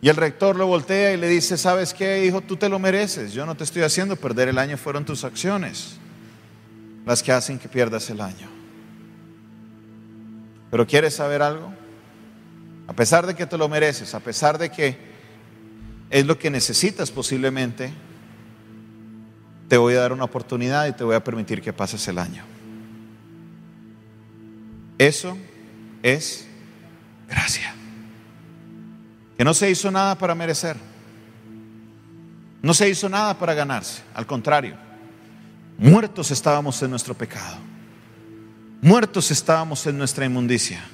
Y 0.00 0.08
el 0.08 0.14
rector 0.14 0.54
lo 0.54 0.68
voltea 0.68 1.14
y 1.14 1.16
le 1.16 1.26
dice, 1.26 1.58
¿sabes 1.58 1.92
qué, 1.92 2.24
hijo? 2.24 2.40
Tú 2.40 2.56
te 2.56 2.68
lo 2.68 2.78
mereces, 2.78 3.32
yo 3.32 3.44
no 3.44 3.56
te 3.56 3.64
estoy 3.64 3.82
haciendo 3.82 4.14
perder 4.14 4.46
el 4.46 4.58
año, 4.58 4.76
fueron 4.76 5.04
tus 5.04 5.24
acciones 5.24 5.96
las 7.06 7.24
que 7.24 7.32
hacen 7.32 7.58
que 7.58 7.68
pierdas 7.68 8.08
el 8.08 8.20
año. 8.20 8.48
Pero 10.70 10.86
¿quieres 10.86 11.16
saber 11.16 11.42
algo? 11.42 11.72
A 12.86 12.92
pesar 12.92 13.26
de 13.26 13.34
que 13.34 13.46
te 13.46 13.58
lo 13.58 13.68
mereces, 13.68 14.14
a 14.14 14.20
pesar 14.20 14.58
de 14.58 14.70
que 14.70 14.96
es 16.08 16.24
lo 16.24 16.38
que 16.38 16.50
necesitas 16.50 17.10
posiblemente, 17.10 17.92
te 19.66 19.76
voy 19.76 19.94
a 19.94 19.98
dar 19.98 20.12
una 20.12 20.22
oportunidad 20.22 20.86
y 20.86 20.92
te 20.92 21.02
voy 21.02 21.16
a 21.16 21.24
permitir 21.24 21.60
que 21.60 21.72
pases 21.72 22.06
el 22.06 22.18
año. 22.20 22.57
Eso 24.98 25.38
es 26.02 26.46
gracia. 27.28 27.74
Que 29.36 29.44
no 29.44 29.54
se 29.54 29.70
hizo 29.70 29.90
nada 29.90 30.16
para 30.18 30.34
merecer. 30.34 30.76
No 32.60 32.74
se 32.74 32.88
hizo 32.88 33.08
nada 33.08 33.38
para 33.38 33.54
ganarse. 33.54 34.02
Al 34.14 34.26
contrario, 34.26 34.74
muertos 35.78 36.32
estábamos 36.32 36.82
en 36.82 36.90
nuestro 36.90 37.14
pecado. 37.14 37.56
Muertos 38.82 39.30
estábamos 39.30 39.86
en 39.86 39.96
nuestra 39.96 40.24
inmundicia. 40.24 40.84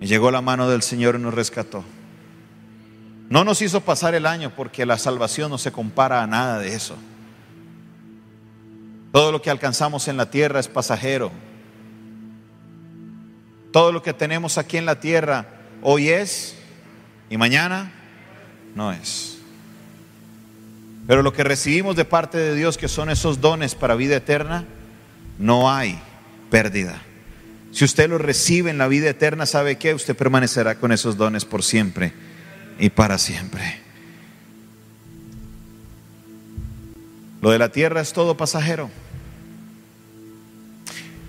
Y 0.00 0.06
llegó 0.06 0.30
la 0.30 0.40
mano 0.40 0.68
del 0.68 0.82
Señor 0.82 1.16
y 1.16 1.18
nos 1.18 1.34
rescató. 1.34 1.84
No 3.28 3.44
nos 3.44 3.60
hizo 3.62 3.80
pasar 3.80 4.14
el 4.14 4.26
año 4.26 4.52
porque 4.54 4.86
la 4.86 4.96
salvación 4.96 5.50
no 5.50 5.58
se 5.58 5.72
compara 5.72 6.22
a 6.22 6.26
nada 6.26 6.58
de 6.60 6.74
eso. 6.74 6.96
Todo 9.12 9.32
lo 9.32 9.42
que 9.42 9.50
alcanzamos 9.50 10.06
en 10.08 10.16
la 10.16 10.30
tierra 10.30 10.60
es 10.60 10.68
pasajero. 10.68 11.30
Todo 13.72 13.92
lo 13.92 14.02
que 14.02 14.14
tenemos 14.14 14.58
aquí 14.58 14.76
en 14.76 14.86
la 14.86 15.00
tierra 15.00 15.46
hoy 15.82 16.08
es 16.08 16.54
y 17.30 17.36
mañana 17.36 17.92
no 18.74 18.92
es. 18.92 19.38
Pero 21.06 21.22
lo 21.22 21.32
que 21.32 21.44
recibimos 21.44 21.96
de 21.96 22.04
parte 22.04 22.38
de 22.38 22.54
Dios, 22.54 22.76
que 22.76 22.88
son 22.88 23.10
esos 23.10 23.40
dones 23.40 23.74
para 23.74 23.94
vida 23.94 24.16
eterna, 24.16 24.64
no 25.38 25.70
hay 25.70 25.98
pérdida. 26.50 27.02
Si 27.72 27.84
usted 27.84 28.08
lo 28.08 28.18
recibe 28.18 28.70
en 28.70 28.78
la 28.78 28.88
vida 28.88 29.10
eterna, 29.10 29.46
¿sabe 29.46 29.76
qué? 29.76 29.94
Usted 29.94 30.16
permanecerá 30.16 30.76
con 30.76 30.92
esos 30.92 31.16
dones 31.16 31.44
por 31.44 31.62
siempre 31.62 32.12
y 32.78 32.90
para 32.90 33.18
siempre. 33.18 33.80
Lo 37.40 37.50
de 37.50 37.58
la 37.58 37.70
tierra 37.70 38.00
es 38.00 38.12
todo 38.12 38.36
pasajero. 38.36 38.90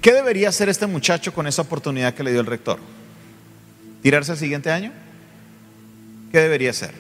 ¿Qué 0.02 0.14
debería 0.14 0.50
hacer 0.50 0.70
este 0.70 0.88
muchacho 0.88 1.34
con 1.34 1.48
esa 1.48 1.62
oportunidad 1.62 2.14
que 2.14 2.24
le 2.24 2.32
dio 2.32 2.40
el 2.40 2.46
rector? 2.46 2.80
¿Tirarse 4.02 4.32
al 4.32 4.38
siguiente 4.38 4.72
año? 4.72 4.94
¿Qué 6.32 6.40
debería 6.40 6.70
hacer? 6.70 6.94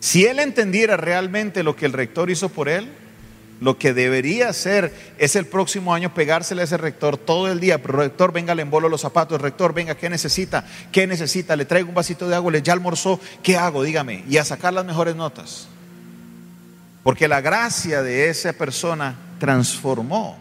Si 0.00 0.24
él 0.24 0.38
entendiera 0.38 0.96
realmente 0.96 1.62
lo 1.62 1.76
que 1.76 1.84
el 1.84 1.92
rector 1.92 2.30
hizo 2.30 2.48
por 2.48 2.68
él, 2.68 2.88
lo 3.60 3.76
que 3.76 3.92
debería 3.92 4.48
hacer 4.48 4.94
es 5.18 5.34
el 5.34 5.44
próximo 5.46 5.92
año 5.92 6.14
pegársele 6.14 6.62
a 6.62 6.64
ese 6.64 6.76
rector 6.76 7.18
todo 7.18 7.50
el 7.50 7.58
día. 7.58 7.82
Pero 7.82 7.98
rector, 7.98 8.32
venga, 8.32 8.54
le 8.54 8.62
embolo 8.62 8.88
los 8.88 9.00
zapatos. 9.00 9.40
Rector, 9.40 9.74
venga, 9.74 9.96
¿qué 9.96 10.08
necesita? 10.08 10.64
¿Qué 10.92 11.06
necesita? 11.06 11.56
Le 11.56 11.64
traigo 11.64 11.88
un 11.88 11.94
vasito 11.94 12.28
de 12.28 12.36
agua, 12.36 12.52
le 12.52 12.62
ya 12.62 12.72
almorzó. 12.72 13.20
¿Qué 13.42 13.56
hago? 13.56 13.82
Dígame. 13.82 14.24
Y 14.28 14.36
a 14.36 14.44
sacar 14.44 14.72
las 14.72 14.84
mejores 14.84 15.16
notas. 15.16 15.68
Porque 17.08 17.26
la 17.26 17.40
gracia 17.40 18.02
de 18.02 18.28
esa 18.28 18.52
persona 18.52 19.16
transformó 19.38 20.36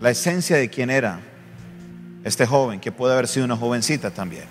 la 0.00 0.10
esencia 0.10 0.56
de 0.56 0.70
quien 0.70 0.90
era 0.90 1.18
este 2.22 2.46
joven, 2.46 2.78
que 2.78 2.92
puede 2.92 3.14
haber 3.14 3.26
sido 3.26 3.46
una 3.46 3.56
jovencita 3.56 4.12
también. 4.12 4.44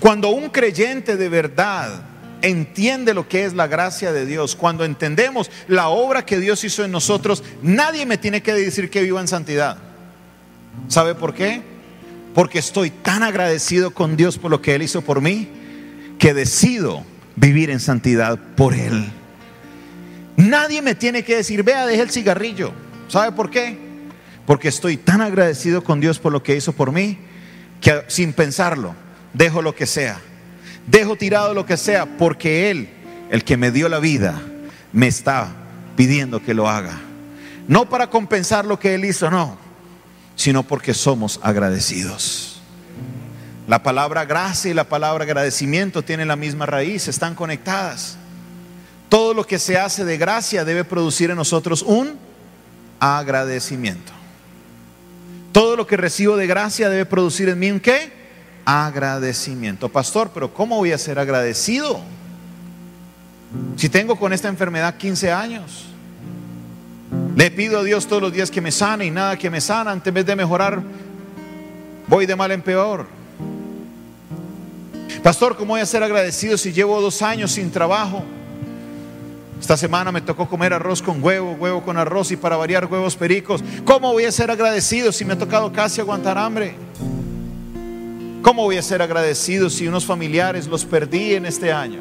Cuando 0.00 0.30
un 0.30 0.48
creyente 0.48 1.18
de 1.18 1.28
verdad 1.28 2.04
entiende 2.40 3.12
lo 3.12 3.28
que 3.28 3.44
es 3.44 3.52
la 3.52 3.66
gracia 3.66 4.12
de 4.12 4.24
Dios, 4.24 4.56
cuando 4.56 4.86
entendemos 4.86 5.50
la 5.66 5.88
obra 5.90 6.24
que 6.24 6.38
Dios 6.38 6.64
hizo 6.64 6.82
en 6.82 6.90
nosotros, 6.90 7.44
nadie 7.60 8.06
me 8.06 8.16
tiene 8.16 8.42
que 8.42 8.54
decir 8.54 8.88
que 8.88 9.02
viva 9.02 9.20
en 9.20 9.28
santidad. 9.28 9.76
¿Sabe 10.88 11.14
por 11.14 11.34
qué? 11.34 11.60
Porque 12.34 12.60
estoy 12.60 12.88
tan 12.88 13.22
agradecido 13.22 13.90
con 13.90 14.16
Dios 14.16 14.38
por 14.38 14.50
lo 14.50 14.62
que 14.62 14.74
Él 14.74 14.80
hizo 14.80 15.02
por 15.02 15.20
mí, 15.20 15.50
que 16.18 16.32
decido 16.32 17.04
vivir 17.36 17.68
en 17.68 17.78
santidad 17.78 18.38
por 18.56 18.72
Él. 18.72 19.12
Nadie 20.38 20.82
me 20.82 20.94
tiene 20.94 21.24
que 21.24 21.34
decir, 21.34 21.64
vea, 21.64 21.84
deje 21.84 22.00
el 22.00 22.10
cigarrillo. 22.10 22.72
¿Sabe 23.08 23.32
por 23.32 23.50
qué? 23.50 23.76
Porque 24.46 24.68
estoy 24.68 24.96
tan 24.96 25.20
agradecido 25.20 25.82
con 25.82 25.98
Dios 25.98 26.20
por 26.20 26.30
lo 26.30 26.44
que 26.44 26.54
hizo 26.54 26.72
por 26.72 26.92
mí, 26.92 27.18
que 27.80 28.04
sin 28.06 28.32
pensarlo, 28.32 28.94
dejo 29.34 29.62
lo 29.62 29.74
que 29.74 29.84
sea. 29.84 30.20
dejo 30.86 31.16
tirado 31.16 31.54
lo 31.54 31.66
que 31.66 31.76
sea, 31.76 32.06
porque 32.06 32.70
Él, 32.70 32.88
el 33.30 33.42
que 33.42 33.56
me 33.56 33.72
dio 33.72 33.88
la 33.88 33.98
vida, 33.98 34.40
me 34.92 35.08
está 35.08 35.48
pidiendo 35.96 36.40
que 36.40 36.54
lo 36.54 36.68
haga. 36.68 37.00
No 37.66 37.88
para 37.88 38.08
compensar 38.08 38.64
lo 38.64 38.78
que 38.78 38.94
Él 38.94 39.04
hizo, 39.04 39.32
no, 39.32 39.58
sino 40.36 40.62
porque 40.62 40.94
somos 40.94 41.40
agradecidos. 41.42 42.62
La 43.66 43.82
palabra 43.82 44.24
gracia 44.24 44.70
y 44.70 44.74
la 44.74 44.84
palabra 44.84 45.24
agradecimiento 45.24 46.02
tienen 46.02 46.28
la 46.28 46.36
misma 46.36 46.64
raíz, 46.64 47.08
están 47.08 47.34
conectadas. 47.34 48.16
Todo 49.08 49.32
lo 49.32 49.46
que 49.46 49.58
se 49.58 49.78
hace 49.78 50.04
de 50.04 50.18
gracia 50.18 50.64
debe 50.64 50.84
producir 50.84 51.30
en 51.30 51.36
nosotros 51.36 51.82
un 51.82 52.18
agradecimiento. 53.00 54.12
Todo 55.52 55.76
lo 55.76 55.86
que 55.86 55.96
recibo 55.96 56.36
de 56.36 56.46
gracia 56.46 56.90
debe 56.90 57.06
producir 57.06 57.48
en 57.48 57.58
mí 57.58 57.70
un 57.70 57.80
qué? 57.80 58.12
Agradecimiento. 58.64 59.88
Pastor, 59.88 60.30
pero 60.34 60.52
¿cómo 60.52 60.76
voy 60.76 60.92
a 60.92 60.98
ser 60.98 61.18
agradecido? 61.18 62.00
Si 63.76 63.88
tengo 63.88 64.16
con 64.16 64.32
esta 64.32 64.48
enfermedad 64.48 64.96
15 64.98 65.32
años, 65.32 65.86
le 67.34 67.50
pido 67.50 67.78
a 67.78 67.84
Dios 67.84 68.06
todos 68.06 68.20
los 68.20 68.32
días 68.32 68.50
que 68.50 68.60
me 68.60 68.70
sane 68.70 69.06
y 69.06 69.10
nada 69.10 69.38
que 69.38 69.48
me 69.48 69.60
sana, 69.60 69.92
en 69.92 70.14
vez 70.14 70.26
de 70.26 70.36
mejorar, 70.36 70.82
voy 72.06 72.26
de 72.26 72.36
mal 72.36 72.50
en 72.50 72.60
peor. 72.60 73.06
Pastor, 75.22 75.56
¿cómo 75.56 75.74
voy 75.74 75.80
a 75.80 75.86
ser 75.86 76.02
agradecido 76.02 76.58
si 76.58 76.72
llevo 76.72 77.00
dos 77.00 77.22
años 77.22 77.52
sin 77.52 77.70
trabajo? 77.70 78.22
Esta 79.60 79.76
semana 79.76 80.12
me 80.12 80.20
tocó 80.20 80.48
comer 80.48 80.72
arroz 80.72 81.02
con 81.02 81.22
huevo, 81.22 81.52
huevo 81.52 81.82
con 81.82 81.96
arroz 81.96 82.30
y 82.30 82.36
para 82.36 82.56
variar 82.56 82.86
huevos 82.86 83.16
pericos. 83.16 83.62
¿Cómo 83.84 84.12
voy 84.12 84.24
a 84.24 84.32
ser 84.32 84.50
agradecido 84.50 85.12
si 85.12 85.24
me 85.24 85.34
ha 85.34 85.38
tocado 85.38 85.72
casi 85.72 86.00
aguantar 86.00 86.38
hambre? 86.38 86.74
¿Cómo 88.42 88.62
voy 88.62 88.76
a 88.76 88.82
ser 88.82 89.02
agradecido 89.02 89.68
si 89.68 89.88
unos 89.88 90.06
familiares 90.06 90.66
los 90.66 90.84
perdí 90.84 91.34
en 91.34 91.44
este 91.44 91.72
año? 91.72 92.00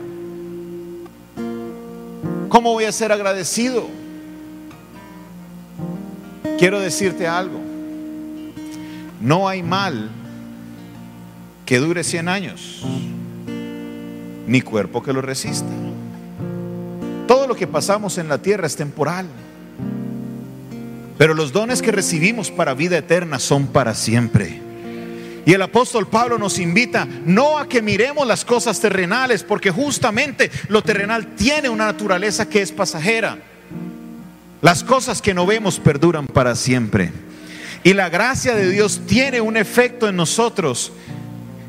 ¿Cómo 2.47 2.73
voy 2.73 2.85
a 2.85 2.91
ser 2.91 3.11
agradecido? 3.11 3.87
Quiero 6.57 6.79
decirte 6.79 7.27
algo. 7.27 7.59
No 9.19 9.47
hay 9.47 9.63
mal 9.63 10.09
que 11.65 11.79
dure 11.79 12.03
100 12.03 12.29
años, 12.29 12.85
ni 14.47 14.61
cuerpo 14.61 15.03
que 15.03 15.11
lo 15.11 15.21
resista. 15.21 15.67
Todo 17.27 17.45
lo 17.45 17.55
que 17.55 17.67
pasamos 17.67 18.17
en 18.17 18.29
la 18.29 18.37
tierra 18.37 18.67
es 18.67 18.77
temporal. 18.77 19.27
Pero 21.17 21.33
los 21.33 21.51
dones 21.51 21.81
que 21.81 21.91
recibimos 21.91 22.49
para 22.51 22.73
vida 22.73 22.97
eterna 22.97 23.37
son 23.37 23.67
para 23.67 23.93
siempre. 23.93 24.61
Y 25.45 25.53
el 25.53 25.61
apóstol 25.61 26.07
Pablo 26.07 26.37
nos 26.37 26.57
invita 26.57 27.07
no 27.25 27.57
a 27.57 27.67
que 27.67 27.81
miremos 27.81 28.25
las 28.25 28.45
cosas 28.45 28.79
terrenales, 28.79 29.43
porque 29.43 29.71
justamente 29.71 30.49
lo 30.69 30.81
terrenal 30.81 31.35
tiene 31.35 31.69
una 31.69 31.85
naturaleza 31.85 32.47
que 32.47 32.61
es 32.61 32.71
pasajera. 32.71 33.37
Las 34.61 34.83
cosas 34.83 35.21
que 35.21 35.33
no 35.33 35.45
vemos 35.45 35.79
perduran 35.79 36.27
para 36.27 36.55
siempre. 36.55 37.11
Y 37.83 37.93
la 37.93 38.09
gracia 38.09 38.55
de 38.55 38.69
Dios 38.69 39.01
tiene 39.05 39.41
un 39.41 39.57
efecto 39.57 40.07
en 40.07 40.15
nosotros, 40.15 40.91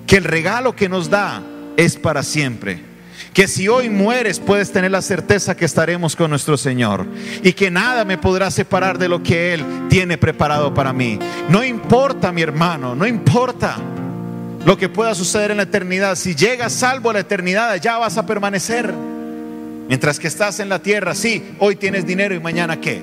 que 0.07 0.17
el 0.17 0.25
regalo 0.25 0.75
que 0.75 0.89
nos 0.89 1.11
da 1.11 1.43
es 1.77 1.97
para 1.97 2.23
siempre 2.23 2.88
que 3.33 3.49
si 3.49 3.69
hoy 3.69 3.91
mueres 3.91 4.41
puedes 4.41 4.73
tener 4.73 4.91
la 4.91 5.03
certeza 5.03 5.57
que 5.57 5.65
estaremos 5.65 6.17
con 6.17 6.31
nuestro 6.31 6.57
Señor 6.57 7.07
y 7.43 7.53
que 7.53 7.71
nada 7.71 8.05
me 8.05 8.19
podrá 8.19 8.51
separar 8.51 8.99
de 8.99 9.09
lo 9.09 9.23
que 9.23 9.55
Él 9.55 9.65
tiene 9.89 10.19
preparado 10.19 10.75
para 10.75 10.93
mí. 10.93 11.19
No 11.49 11.65
importa, 11.65 12.33
mi 12.33 12.43
hermano, 12.43 12.95
no 12.95 13.07
importa 13.07 13.77
lo 14.65 14.77
que 14.77 14.89
pueda 14.89 15.15
suceder 15.15 15.51
en 15.51 15.59
la 15.59 15.63
eternidad. 15.65 16.17
Si 16.17 16.35
llegas 16.35 16.73
salvo 16.73 17.11
a 17.11 17.15
la 17.15 17.21
eternidad, 17.21 17.75
ya 17.81 17.99
vas 17.99 18.19
a 18.19 18.27
permanecer. 18.27 18.93
Mientras 19.89 20.19
que 20.19 20.29
estás 20.29 20.61
en 20.61 20.69
la 20.69 20.81
tierra, 20.81 21.15
sí, 21.15 21.55
hoy 21.59 21.77
tienes 21.77 22.07
dinero 22.07 22.35
y 22.35 22.41
mañana 22.41 22.81
qué. 22.81 23.01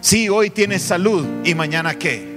Sí, 0.00 0.28
hoy 0.28 0.50
tienes 0.50 0.82
salud 0.82 1.26
y 1.44 1.54
mañana 1.54 1.94
qué. 1.94 2.34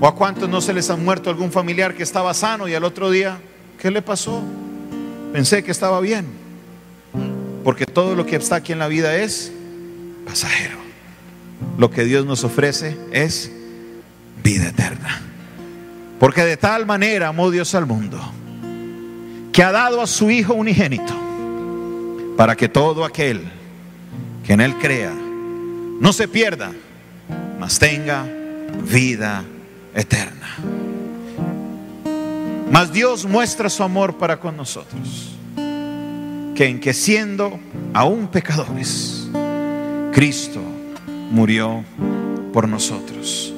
¿O 0.00 0.06
a 0.06 0.14
cuántos 0.16 0.48
no 0.48 0.60
se 0.60 0.72
les 0.72 0.90
ha 0.90 0.96
muerto 0.96 1.30
algún 1.30 1.52
familiar 1.52 1.94
que 1.94 2.02
estaba 2.02 2.34
sano 2.34 2.66
y 2.66 2.74
al 2.74 2.82
otro 2.82 3.10
día, 3.10 3.38
¿qué 3.78 3.90
le 3.90 4.02
pasó? 4.02 4.42
Pensé 5.32 5.64
que 5.64 5.70
estaba 5.70 6.00
bien, 6.00 6.26
porque 7.64 7.86
todo 7.86 8.14
lo 8.14 8.26
que 8.26 8.36
está 8.36 8.56
aquí 8.56 8.72
en 8.72 8.78
la 8.78 8.88
vida 8.88 9.16
es 9.16 9.52
pasajero. 10.26 10.76
Lo 11.78 11.90
que 11.90 12.04
Dios 12.04 12.26
nos 12.26 12.44
ofrece 12.44 12.96
es 13.12 13.50
vida 14.42 14.68
eterna. 14.68 15.22
Porque 16.18 16.44
de 16.44 16.56
tal 16.56 16.86
manera 16.86 17.28
amó 17.28 17.50
Dios 17.50 17.74
al 17.74 17.86
mundo, 17.86 18.20
que 19.52 19.62
ha 19.62 19.72
dado 19.72 20.00
a 20.02 20.06
su 20.06 20.30
Hijo 20.30 20.54
unigénito, 20.54 21.14
para 22.36 22.54
que 22.54 22.68
todo 22.68 23.04
aquel 23.04 23.42
que 24.44 24.52
en 24.52 24.60
Él 24.60 24.74
crea 24.76 25.12
no 25.12 26.12
se 26.12 26.28
pierda, 26.28 26.72
mas 27.58 27.78
tenga 27.78 28.26
vida 28.84 29.44
eterna. 29.94 30.56
Mas 32.72 32.90
Dios 32.90 33.26
muestra 33.26 33.68
su 33.68 33.82
amor 33.82 34.16
para 34.16 34.40
con 34.40 34.56
nosotros, 34.56 35.36
que 36.54 36.64
en 36.64 36.80
que 36.80 36.94
siendo 36.94 37.60
aún 37.92 38.28
pecadores, 38.28 39.28
Cristo 40.10 40.58
murió 41.30 41.84
por 42.50 42.66
nosotros. 42.66 43.52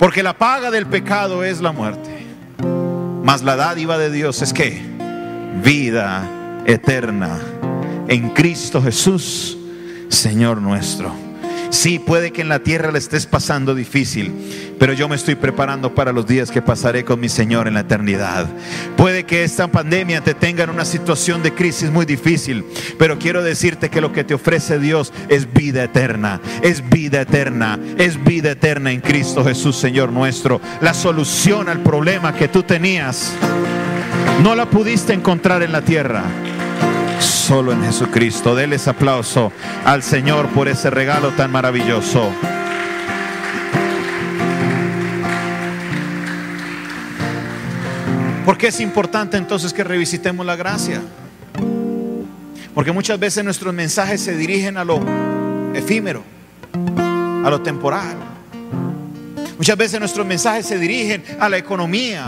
Porque 0.00 0.24
la 0.24 0.36
paga 0.36 0.72
del 0.72 0.86
pecado 0.86 1.44
es 1.44 1.60
la 1.60 1.70
muerte, 1.70 2.26
mas 3.22 3.44
la 3.44 3.54
dádiva 3.54 3.98
de 3.98 4.10
Dios 4.10 4.42
es 4.42 4.52
que 4.52 4.82
vida 5.62 6.28
eterna 6.66 7.38
en 8.08 8.30
Cristo 8.30 8.82
Jesús, 8.82 9.56
Señor 10.08 10.60
nuestro. 10.60 11.25
Sí, 11.76 11.98
puede 11.98 12.30
que 12.30 12.40
en 12.40 12.48
la 12.48 12.60
tierra 12.60 12.90
le 12.90 12.98
estés 12.98 13.26
pasando 13.26 13.74
difícil, 13.74 14.32
pero 14.78 14.94
yo 14.94 15.10
me 15.10 15.14
estoy 15.14 15.34
preparando 15.34 15.94
para 15.94 16.10
los 16.10 16.26
días 16.26 16.50
que 16.50 16.62
pasaré 16.62 17.04
con 17.04 17.20
mi 17.20 17.28
Señor 17.28 17.68
en 17.68 17.74
la 17.74 17.80
eternidad. 17.80 18.46
Puede 18.96 19.24
que 19.24 19.44
esta 19.44 19.68
pandemia 19.68 20.22
te 20.22 20.32
tenga 20.32 20.64
en 20.64 20.70
una 20.70 20.86
situación 20.86 21.42
de 21.42 21.52
crisis 21.52 21.90
muy 21.90 22.06
difícil, 22.06 22.64
pero 22.98 23.18
quiero 23.18 23.42
decirte 23.42 23.90
que 23.90 24.00
lo 24.00 24.10
que 24.10 24.24
te 24.24 24.32
ofrece 24.32 24.78
Dios 24.78 25.12
es 25.28 25.52
vida 25.52 25.84
eterna, 25.84 26.40
es 26.62 26.82
vida 26.88 27.20
eterna, 27.20 27.78
es 27.98 28.24
vida 28.24 28.52
eterna 28.52 28.90
en 28.90 29.02
Cristo 29.02 29.44
Jesús, 29.44 29.76
Señor 29.76 30.10
nuestro. 30.10 30.62
La 30.80 30.94
solución 30.94 31.68
al 31.68 31.82
problema 31.82 32.34
que 32.34 32.48
tú 32.48 32.62
tenías 32.62 33.34
no 34.42 34.54
la 34.54 34.64
pudiste 34.64 35.12
encontrar 35.12 35.62
en 35.62 35.72
la 35.72 35.82
tierra 35.82 36.24
solo 37.46 37.70
en 37.70 37.80
Jesucristo. 37.84 38.56
Deles 38.56 38.88
aplauso 38.88 39.52
al 39.84 40.02
Señor 40.02 40.48
por 40.48 40.66
ese 40.66 40.90
regalo 40.90 41.30
tan 41.30 41.52
maravilloso. 41.52 42.32
¿Por 48.44 48.58
qué 48.58 48.66
es 48.66 48.80
importante 48.80 49.36
entonces 49.36 49.72
que 49.72 49.84
revisitemos 49.84 50.44
la 50.44 50.56
gracia? 50.56 51.00
Porque 52.74 52.90
muchas 52.90 53.16
veces 53.20 53.44
nuestros 53.44 53.72
mensajes 53.72 54.20
se 54.20 54.36
dirigen 54.36 54.76
a 54.76 54.84
lo 54.84 55.00
efímero, 55.72 56.24
a 57.44 57.48
lo 57.48 57.62
temporal. 57.62 58.16
Muchas 59.56 59.76
veces 59.76 60.00
nuestros 60.00 60.26
mensajes 60.26 60.66
se 60.66 60.78
dirigen 60.78 61.22
a 61.38 61.48
la 61.48 61.58
economía, 61.58 62.26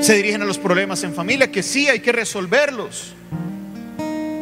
se 0.00 0.14
dirigen 0.14 0.40
a 0.40 0.46
los 0.46 0.56
problemas 0.56 1.04
en 1.04 1.12
familia, 1.12 1.52
que 1.52 1.62
sí 1.62 1.88
hay 1.88 2.00
que 2.00 2.12
resolverlos. 2.12 3.14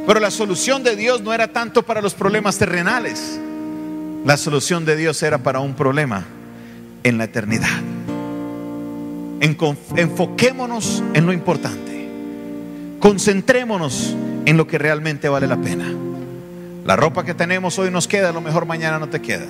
Pero 0.08 0.20
la 0.20 0.30
solución 0.30 0.82
de 0.82 0.96
Dios 0.96 1.20
no 1.20 1.34
era 1.34 1.48
tanto 1.48 1.82
para 1.82 2.00
los 2.00 2.14
problemas 2.14 2.56
terrenales. 2.56 3.38
La 4.24 4.38
solución 4.38 4.86
de 4.86 4.96
Dios 4.96 5.22
era 5.22 5.36
para 5.36 5.60
un 5.60 5.74
problema 5.74 6.24
en 7.02 7.18
la 7.18 7.24
eternidad. 7.24 7.68
Enfoquémonos 9.40 11.02
en 11.12 11.26
lo 11.26 11.34
importante. 11.34 12.08
Concentrémonos 13.00 14.16
en 14.46 14.56
lo 14.56 14.66
que 14.66 14.78
realmente 14.78 15.28
vale 15.28 15.46
la 15.46 15.58
pena. 15.58 15.92
La 16.86 16.96
ropa 16.96 17.22
que 17.22 17.34
tenemos 17.34 17.78
hoy 17.78 17.90
nos 17.90 18.08
queda, 18.08 18.30
a 18.30 18.32
lo 18.32 18.40
mejor 18.40 18.64
mañana 18.64 18.98
no 18.98 19.10
te 19.10 19.20
queda. 19.20 19.44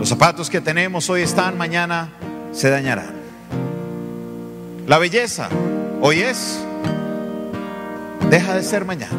Los 0.00 0.08
zapatos 0.08 0.50
que 0.50 0.60
tenemos 0.60 1.08
hoy 1.10 1.22
están, 1.22 1.56
mañana 1.56 2.08
se 2.50 2.70
dañarán. 2.70 3.14
La 4.88 4.98
belleza 4.98 5.48
hoy 6.00 6.22
es, 6.22 6.65
deja 8.30 8.54
de 8.54 8.62
ser 8.62 8.84
mañana. 8.84 9.16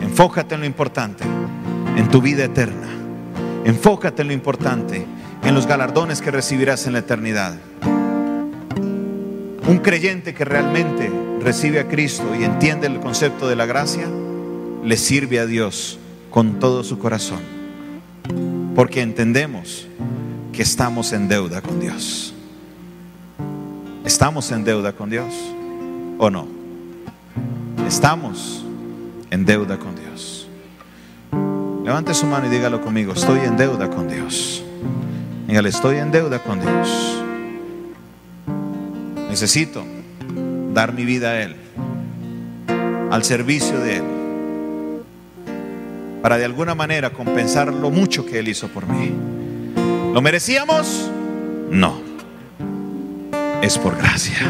Enfócate 0.00 0.54
en 0.54 0.60
lo 0.60 0.66
importante, 0.66 1.24
en 1.96 2.08
tu 2.08 2.20
vida 2.20 2.44
eterna. 2.44 2.88
Enfócate 3.64 4.22
en 4.22 4.28
lo 4.28 4.34
importante, 4.34 5.06
en 5.44 5.54
los 5.54 5.66
galardones 5.66 6.20
que 6.20 6.30
recibirás 6.30 6.86
en 6.86 6.94
la 6.94 7.00
eternidad. 7.00 7.54
Un 9.68 9.78
creyente 9.82 10.34
que 10.34 10.44
realmente 10.44 11.10
recibe 11.40 11.80
a 11.80 11.88
Cristo 11.88 12.34
y 12.38 12.44
entiende 12.44 12.86
el 12.86 13.00
concepto 13.00 13.48
de 13.48 13.56
la 13.56 13.66
gracia, 13.66 14.06
le 14.84 14.96
sirve 14.96 15.38
a 15.38 15.46
Dios 15.46 15.98
con 16.30 16.58
todo 16.58 16.82
su 16.84 16.98
corazón. 16.98 17.40
Porque 18.74 19.02
entendemos 19.02 19.86
que 20.52 20.62
estamos 20.62 21.12
en 21.12 21.28
deuda 21.28 21.60
con 21.60 21.80
Dios. 21.80 22.34
¿Estamos 24.04 24.50
en 24.50 24.64
deuda 24.64 24.92
con 24.92 25.10
Dios 25.10 25.32
o 26.18 26.30
no? 26.30 26.59
Estamos 27.90 28.64
en 29.32 29.44
deuda 29.44 29.76
con 29.76 29.96
Dios. 29.96 30.46
Levante 31.84 32.14
su 32.14 32.24
mano 32.24 32.46
y 32.46 32.48
dígalo 32.48 32.80
conmigo, 32.80 33.14
estoy 33.14 33.40
en 33.40 33.56
deuda 33.56 33.90
con 33.90 34.08
Dios. 34.08 34.62
Dígale, 35.48 35.70
estoy 35.70 35.96
en 35.96 36.12
deuda 36.12 36.38
con 36.38 36.60
Dios. 36.60 37.20
Necesito 39.28 39.84
dar 40.72 40.92
mi 40.92 41.04
vida 41.04 41.30
a 41.30 41.42
Él, 41.42 41.56
al 43.10 43.24
servicio 43.24 43.80
de 43.80 43.96
Él, 43.96 44.04
para 46.22 46.38
de 46.38 46.44
alguna 46.44 46.76
manera 46.76 47.10
compensar 47.10 47.74
lo 47.74 47.90
mucho 47.90 48.24
que 48.24 48.38
Él 48.38 48.46
hizo 48.46 48.68
por 48.68 48.86
mí. 48.86 49.10
¿Lo 50.14 50.22
merecíamos? 50.22 51.10
No. 51.70 52.00
Es 53.62 53.76
por 53.76 53.96
gracia. 53.98 54.46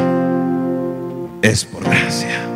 Es 1.40 1.64
por 1.64 1.83
gracia. 1.83 2.50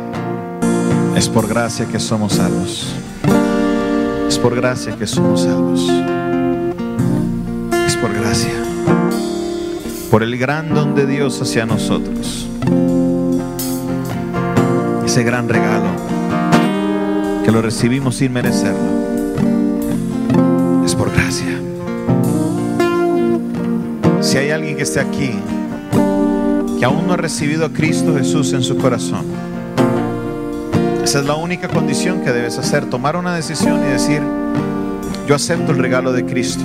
Es 1.15 1.29
por 1.29 1.47
gracia 1.47 1.85
que 1.85 1.97
somos 1.97 2.33
salvos. 2.33 2.93
Es 4.27 4.37
por 4.37 4.53
gracia 4.53 4.97
que 4.97 5.07
somos 5.07 5.43
salvos. 5.43 5.89
Es 7.87 7.95
por 7.95 8.13
gracia. 8.13 8.51
Por 10.11 10.23
el 10.23 10.37
gran 10.37 10.73
don 10.73 10.93
de 10.93 11.05
Dios 11.05 11.41
hacia 11.41 11.65
nosotros. 11.65 12.47
Ese 15.05 15.23
gran 15.23 15.47
regalo 15.47 15.87
que 17.45 17.51
lo 17.51 17.61
recibimos 17.61 18.15
sin 18.15 18.33
merecerlo. 18.33 18.79
Es 20.85 20.95
por 20.95 21.13
gracia. 21.13 21.61
Si 24.19 24.37
hay 24.37 24.49
alguien 24.49 24.75
que 24.75 24.83
esté 24.83 24.99
aquí 24.99 25.31
que 26.77 26.83
aún 26.83 27.07
no 27.07 27.13
ha 27.13 27.17
recibido 27.17 27.65
a 27.65 27.69
Cristo 27.69 28.13
Jesús 28.15 28.51
en 28.51 28.63
su 28.63 28.75
corazón, 28.77 29.54
esa 31.05 31.19
es 31.19 31.25
la 31.25 31.35
única 31.35 31.67
condición 31.67 32.21
que 32.23 32.31
debes 32.31 32.57
hacer, 32.57 32.89
tomar 32.89 33.15
una 33.15 33.35
decisión 33.35 33.79
y 33.85 33.91
decir, 33.91 34.23
yo 35.27 35.35
acepto 35.35 35.71
el 35.71 35.77
regalo 35.77 36.11
de 36.11 36.25
Cristo. 36.25 36.63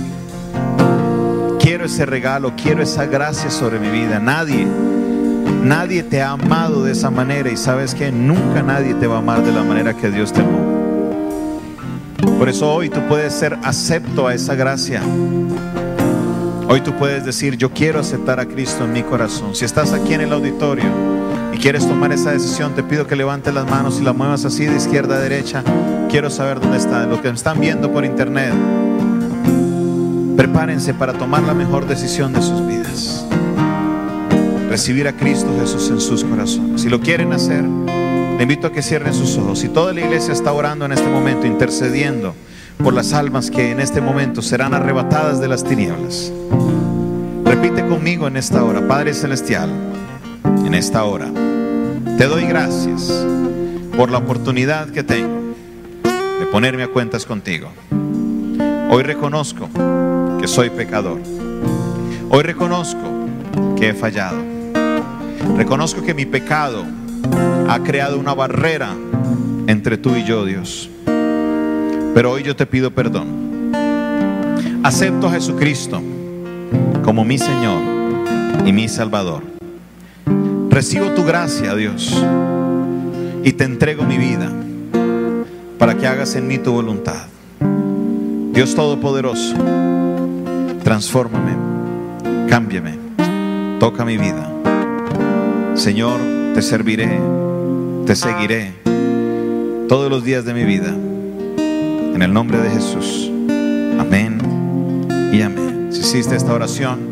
Quiero 1.61 1.85
ese 1.85 2.07
regalo, 2.07 2.55
quiero 2.57 2.83
esa 2.83 3.05
gracia 3.05 3.51
sobre 3.51 3.79
mi 3.79 3.91
vida. 3.91 4.19
Nadie, 4.19 4.67
nadie 5.63 6.03
te 6.03 6.23
ha 6.23 6.31
amado 6.31 6.85
de 6.85 6.93
esa 6.93 7.11
manera 7.11 7.51
y 7.51 7.59
sabes 7.59 7.95
que 7.95 8.11
nunca 8.11 8.63
nadie 8.63 8.95
te 8.95 9.07
va 9.07 9.17
a 9.17 9.19
amar 9.19 9.45
de 9.45 9.53
la 9.53 9.63
manera 9.63 9.93
que 9.93 10.11
Dios 10.11 10.33
te 10.33 10.41
amó. 10.41 11.51
Por 12.39 12.49
eso 12.49 12.73
hoy 12.73 12.89
tú 12.89 13.01
puedes 13.09 13.35
ser 13.35 13.59
acepto 13.63 14.27
a 14.27 14.33
esa 14.33 14.55
gracia. 14.55 15.03
Hoy 16.67 16.81
tú 16.81 16.97
puedes 16.97 17.27
decir, 17.27 17.59
yo 17.59 17.75
quiero 17.75 18.01
aceptar 18.01 18.41
a 18.41 18.47
Cristo 18.47 18.87
en 18.87 18.95
mi 18.95 19.03
corazón. 19.03 19.55
Si 19.55 19.67
estás 19.67 19.93
aquí 19.93 20.15
en 20.15 20.23
el 20.23 20.33
auditorio 20.33 21.10
y 21.53 21.59
quieres 21.59 21.87
tomar 21.87 22.13
esa 22.13 22.33
decisión, 22.33 22.75
te 22.75 22.83
pido 22.83 23.07
que 23.07 23.17
levantes 23.17 23.53
las 23.53 23.69
manos 23.69 23.99
y 24.01 24.05
las 24.05 24.15
muevas 24.15 24.45
así 24.45 24.67
de 24.67 24.77
izquierda 24.77 25.17
a 25.17 25.19
derecha. 25.19 25.63
Quiero 26.09 26.31
saber 26.31 26.61
dónde 26.61 26.79
está. 26.79 27.07
Los 27.07 27.21
que 27.21 27.29
están 27.29 27.61
viendo 27.61 27.93
por 27.93 28.05
internet, 28.05 28.53
prepárense 30.37 30.95
para 30.95 31.13
tomar 31.13 31.43
la 31.43 31.55
mejor 31.55 31.87
decisión 31.87 32.33
de 32.33 32.43
sus 32.43 32.67
vidas. 32.67 33.27
Recibir 34.69 35.09
a 35.09 35.17
Cristo 35.17 35.49
Jesús 35.61 35.91
en 35.91 36.01
sus 36.01 36.25
corazones. 36.25 36.83
Si 36.83 36.89
lo 36.89 37.01
quieren 37.01 37.33
hacer, 37.33 37.65
le 37.65 38.43
invito 38.43 38.69
a 38.69 38.73
que 38.73 38.83
cierren 38.83 39.13
sus 39.13 39.37
ojos. 39.37 39.65
Y 39.65 39.69
toda 39.69 39.93
la 39.93 40.01
iglesia 40.01 40.33
está 40.33 40.53
orando 40.53 40.85
en 40.85 40.93
este 40.93 41.09
momento, 41.09 41.47
intercediendo 41.47 42.35
por 42.83 42.95
las 42.95 43.13
almas 43.13 43.51
que 43.51 43.71
en 43.71 43.81
este 43.81 44.01
momento 44.01 44.41
serán 44.43 44.73
arrebatadas 44.73 45.41
de 45.41 45.49
las 45.49 45.65
tinieblas. 45.65 46.33
Repite 47.45 47.85
conmigo 47.87 48.27
en 48.27 48.37
esta 48.37 48.65
hora, 48.65 48.87
Padre 48.87 49.13
Celestial, 49.13 49.71
esta 50.81 51.05
hora, 51.05 51.31
te 52.17 52.25
doy 52.25 52.47
gracias 52.47 53.13
por 53.99 54.11
la 54.11 54.17
oportunidad 54.17 54.89
que 54.89 55.03
tengo 55.03 55.55
de 56.03 56.47
ponerme 56.47 56.85
a 56.85 56.89
cuentas 56.89 57.27
contigo. 57.27 57.69
Hoy 58.91 59.03
reconozco 59.03 59.69
que 60.41 60.49
soy 60.49 60.71
pecador. 60.71 61.21
Hoy 62.31 62.43
reconozco 62.43 62.99
que 63.77 63.91
he 63.91 63.95
fallado. 63.95 64.39
Reconozco 65.55 66.03
que 66.03 66.15
mi 66.15 66.25
pecado 66.25 66.87
ha 67.69 67.79
creado 67.81 68.19
una 68.19 68.33
barrera 68.33 68.97
entre 69.67 69.99
tú 69.99 70.17
y 70.17 70.25
yo, 70.25 70.47
Dios. 70.47 70.89
Pero 72.15 72.33
hoy 72.33 72.43
yo 72.43 72.57
te 72.57 72.65
pido 72.65 72.91
perdón. 72.91 73.71
Acepto 74.83 75.27
a 75.27 75.33
Jesucristo 75.33 76.01
como 77.05 77.23
mi 77.23 77.37
Señor 77.37 77.83
y 78.65 78.73
mi 78.73 78.89
Salvador. 78.89 79.60
Recibo 80.71 81.11
tu 81.11 81.25
gracia, 81.25 81.75
Dios, 81.75 82.25
y 83.43 83.53
te 83.53 83.65
entrego 83.65 84.05
mi 84.05 84.17
vida 84.19 84.51
para 85.79 85.97
que 85.97 86.07
hagas 86.07 86.37
en 86.37 86.47
mí 86.47 86.59
tu 86.59 86.73
voluntad. 86.73 87.27
Dios 88.53 88.75
Todopoderoso, 88.77 89.57
transfórmame, 90.85 91.57
cámbiame, 92.49 92.99
toca 93.81 94.05
mi 94.05 94.17
vida. 94.17 94.49
Señor, 95.75 96.21
te 96.55 96.63
serviré, 96.63 97.21
te 98.07 98.15
seguiré 98.15 98.73
todos 99.89 100.09
los 100.09 100.23
días 100.23 100.45
de 100.45 100.55
mi 100.55 100.65
vida. 100.65 100.95
En 102.15 102.23
el 102.23 102.33
nombre 102.33 102.59
de 102.59 102.71
Jesús. 102.71 103.31
Amén 103.99 104.39
y 105.33 105.43
amén. 105.43 105.89
Si 105.91 106.01
hiciste 106.01 106.37
esta 106.37 106.53
oración, 106.53 107.10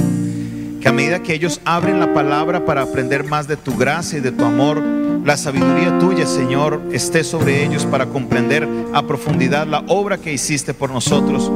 Que 0.80 0.88
a 0.88 0.93
medida 0.93 1.22
que 1.22 1.34
ellos 1.34 1.61
abren 1.64 2.01
la 2.01 2.14
palabra 2.14 2.64
para 2.64 2.82
aprender 2.82 3.24
más 3.24 3.49
de 3.49 3.57
tu 3.57 3.76
gracia 3.76 4.18
y 4.18 4.22
de 4.22 4.32
tu 4.32 4.45
amor, 4.45 4.82
la 5.24 5.36
sabiduría 5.36 5.99
tuya, 5.99 6.26
Señor, 6.26 6.80
esté 6.93 7.24
sobre 7.24 7.64
ellos 7.64 7.86
para 7.86 8.07
comprender 8.07 8.68
a 8.93 9.03
profundidad 9.07 9.66
la 9.66 9.84
obra 9.88 10.18
que 10.18 10.32
hiciste 10.32 10.72
por 10.74 10.91
nosotros 10.91 11.51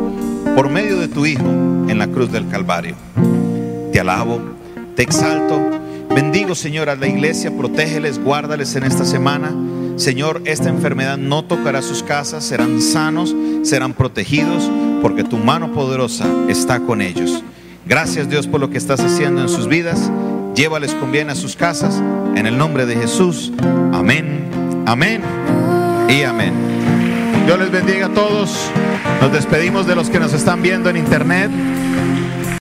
por 0.55 0.69
medio 0.69 0.99
de 0.99 1.09
tu 1.09 1.25
Hijo 1.27 1.49
en 1.89 1.99
la 1.99 2.07
cruz 2.09 2.31
del 2.31 2.49
Calvario 2.49 2.97
te 3.95 4.01
alabo, 4.01 4.41
te 4.97 5.05
exalto. 5.05 5.71
Bendigo, 6.15 6.55
Señor, 6.55 6.89
a 6.89 6.95
la 6.95 7.09
iglesia, 7.09 7.51
protégeles, 7.57 8.23
guárdales 8.23 8.77
en 8.77 8.85
esta 8.85 9.05
semana. 9.05 9.53
Señor, 9.97 10.43
esta 10.45 10.69
enfermedad 10.69 11.19
no 11.19 11.45
tocará 11.45 11.83
sus 11.83 12.05
casas, 12.05 12.45
serán 12.45 12.81
sanos, 12.81 13.35
serán 13.63 13.95
protegidos, 13.95 14.71
porque 15.03 15.25
tu 15.25 15.39
mano 15.39 15.73
poderosa 15.73 16.27
está 16.49 16.79
con 16.81 17.03
ellos. 17.03 17.43
Gracias 17.87 18.31
Dios 18.31 18.47
por 18.47 18.61
lo 18.61 18.71
que 18.71 18.79
estás 18.79 19.01
haciendo 19.01 19.43
en 19.43 19.49
sus 19.49 19.67
vidas. 19.67 20.11
Llévales 20.55 20.95
con 20.95 21.11
bien 21.11 21.31
a 21.31 21.35
sus 21.35 21.57
casas. 21.57 22.01
En 22.37 22.47
el 22.47 22.57
nombre 22.57 22.87
de 22.87 22.95
Jesús. 22.95 23.53
Amén, 23.93 24.49
amén 24.87 25.21
y 26.09 26.23
amén. 26.23 26.55
Dios 27.47 27.59
les 27.59 27.73
bendiga 27.73 28.07
a 28.07 28.15
todos. 28.15 28.71
Nos 29.21 29.33
despedimos 29.33 29.87
de 29.87 29.97
los 29.97 30.11
que 30.11 30.21
nos 30.21 30.33
están 30.33 30.63
viendo 30.63 30.89
en 30.91 30.97
internet. 30.97 31.51